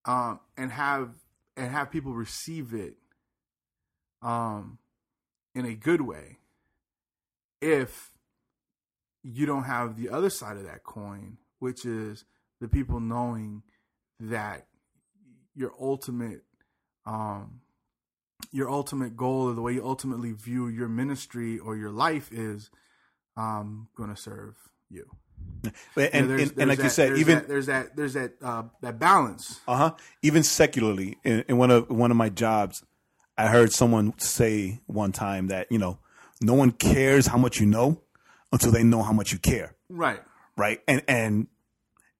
[0.06, 1.10] um, and have
[1.58, 2.96] and have people receive it,
[4.22, 4.78] um,
[5.54, 6.38] in a good way.
[7.62, 8.12] If
[9.24, 12.26] you don't have the other side of that coin, which is
[12.62, 13.64] the people knowing
[14.20, 14.68] that
[15.56, 16.44] your ultimate
[17.06, 17.62] um
[18.52, 22.70] your ultimate goal or the way you ultimately view your ministry or your life is
[23.38, 24.56] um going to serve
[24.90, 25.10] you.
[25.64, 27.66] And, You know, and, there's- and, and there's like you said, there's even that, there's
[27.66, 29.60] that there's that uh that balance.
[29.68, 29.92] Uh huh.
[30.22, 32.84] Even secularly, in, in one of one of my jobs,
[33.38, 35.98] I heard someone say one time that you know,
[36.42, 38.02] no one cares how much you know
[38.52, 40.22] until they know how much you care, Right.
[40.56, 40.82] right?
[40.88, 41.48] And and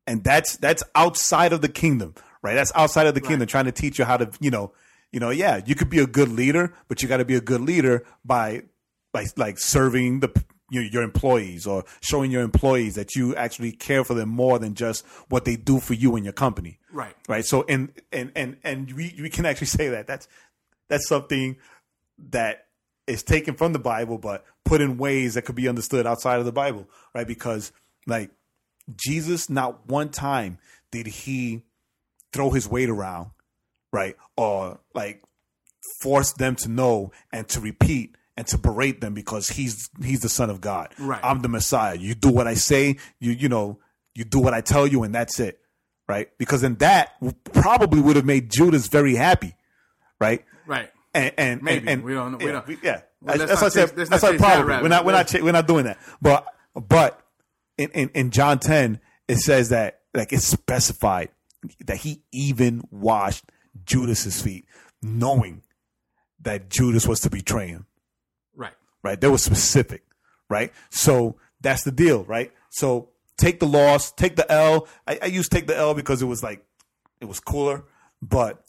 [0.08, 2.56] and that's that's outside of the kingdom, right?
[2.56, 4.74] That's outside of the kingdom, trying to teach you how to, you know,
[5.12, 7.42] you know, yeah, you could be a good leader, but you got to be a
[7.42, 8.64] good leader by
[9.14, 10.30] by like serving the
[10.70, 14.74] your, your employees or showing your employees that you actually care for them more than
[14.74, 16.80] just what they do for you and your company.
[16.92, 17.16] Right.
[17.28, 17.46] right?
[17.46, 20.08] So and and and and we we can actually say that.
[20.08, 20.28] That's
[20.90, 21.58] that's something
[22.30, 22.66] that
[23.08, 26.46] is taken from the bible but put in ways that could be understood outside of
[26.46, 27.28] the bible right?
[27.28, 27.72] Because
[28.08, 28.32] like
[28.96, 30.58] jesus not one time
[30.92, 31.64] did he
[32.32, 33.30] throw his weight around
[33.96, 34.18] right?
[34.36, 35.24] Or like
[36.02, 40.30] force them to know and to repeat and to berate them because he's he's the
[40.30, 41.20] son of god Right.
[41.24, 43.80] i'm the messiah you do what i say you you know
[44.14, 45.60] you do what i tell you and that's it
[46.08, 47.14] right because then that
[47.54, 49.56] probably would have made judas very happy
[50.20, 50.90] right Right.
[51.14, 51.80] and and Maybe.
[51.82, 52.38] and, and We don't know.
[52.40, 53.02] We yeah, don't- yeah.
[53.22, 53.90] Well, that's what I said.
[53.96, 55.98] That's why chase that probably we're not we're not cha- we're not doing that.
[56.22, 57.20] But but
[57.78, 61.30] in, in in John ten it says that like it's specified
[61.86, 63.46] that he even washed
[63.86, 64.66] Judas's feet,
[65.02, 65.62] knowing
[66.42, 67.86] that Judas was to betray him.
[69.06, 69.22] Right.
[69.22, 70.04] That was specific.
[70.50, 70.74] Right?
[70.90, 72.24] So that's the deal.
[72.26, 72.52] Right?
[72.72, 74.88] So take the loss, take the L.
[75.08, 76.66] I, I used take the L because it was like
[77.22, 77.86] it was cooler,
[78.22, 78.66] but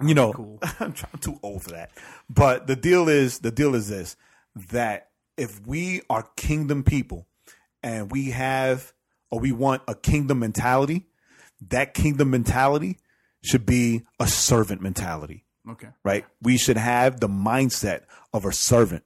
[0.00, 0.58] you know, cool.
[0.80, 1.90] I'm, trying, I'm too old for that.
[2.30, 4.16] But the deal is, the deal is this:
[4.70, 7.26] that if we are kingdom people,
[7.82, 8.92] and we have,
[9.30, 11.06] or we want a kingdom mentality,
[11.68, 12.98] that kingdom mentality
[13.42, 15.88] should be a servant mentality, Okay.
[16.04, 16.24] right?
[16.42, 18.02] We should have the mindset
[18.32, 19.04] of a servant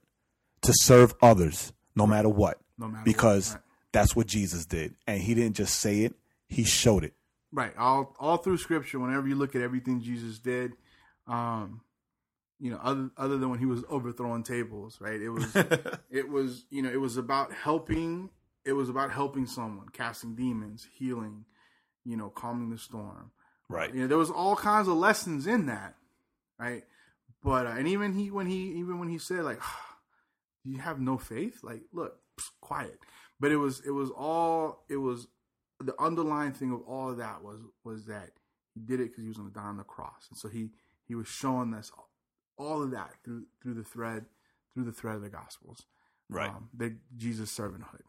[0.63, 3.61] to serve others, no matter what, No matter what, because right.
[3.91, 6.15] that's what Jesus did, and He didn't just say it;
[6.47, 7.13] He showed it.
[7.51, 7.75] Right.
[7.77, 10.73] All all through scripture, whenever you look at everything Jesus did,
[11.27, 11.81] um,
[12.59, 15.21] you know, other other than when he was overthrowing tables, right?
[15.21, 15.55] It was
[16.09, 18.29] it was, you know, it was about helping
[18.65, 21.45] it was about helping someone, casting demons, healing,
[22.05, 23.31] you know, calming the storm.
[23.69, 23.93] Right.
[23.93, 25.95] You know, there was all kinds of lessons in that,
[26.57, 26.83] right?
[27.43, 29.63] But uh, and even he when he even when he said like, "Do
[30.63, 32.99] you have no faith?" Like, look, psst, quiet.
[33.39, 35.27] But it was it was all it was
[35.79, 38.31] the underlying thing of all of that was was that
[38.73, 40.69] he did it because he was going to die on the cross, and so he
[41.05, 41.91] he was showing us
[42.57, 44.25] all of that through through the thread
[44.73, 45.85] through the thread of the Gospels.
[46.29, 46.49] Right.
[46.49, 48.01] Um, the Jesus servanthood.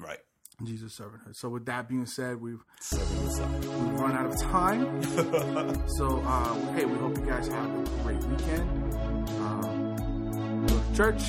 [0.00, 0.18] right.
[0.64, 1.34] Jesus servanthood.
[1.36, 3.64] So with that being said, we've Serving the side.
[3.64, 5.02] we've run out of time.
[5.98, 8.94] so uh, hey, we hope you guys have a great weekend.
[9.40, 11.22] Um, go to church,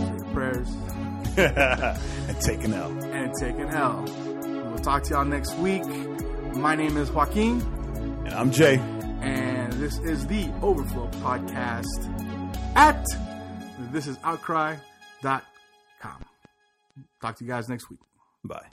[0.00, 0.68] your prayers,
[1.36, 2.90] and taking out.
[2.90, 4.04] and take an L.
[4.42, 5.84] We will talk to y'all next week.
[6.56, 7.60] My name is Joaquin,
[8.26, 8.76] And I'm Jay.
[8.78, 11.84] and this is the Overflow Podcast
[12.76, 13.04] at
[13.92, 14.80] thisisoutcry.com.
[17.20, 18.00] Talk to you guys next week.
[18.44, 18.66] Bye.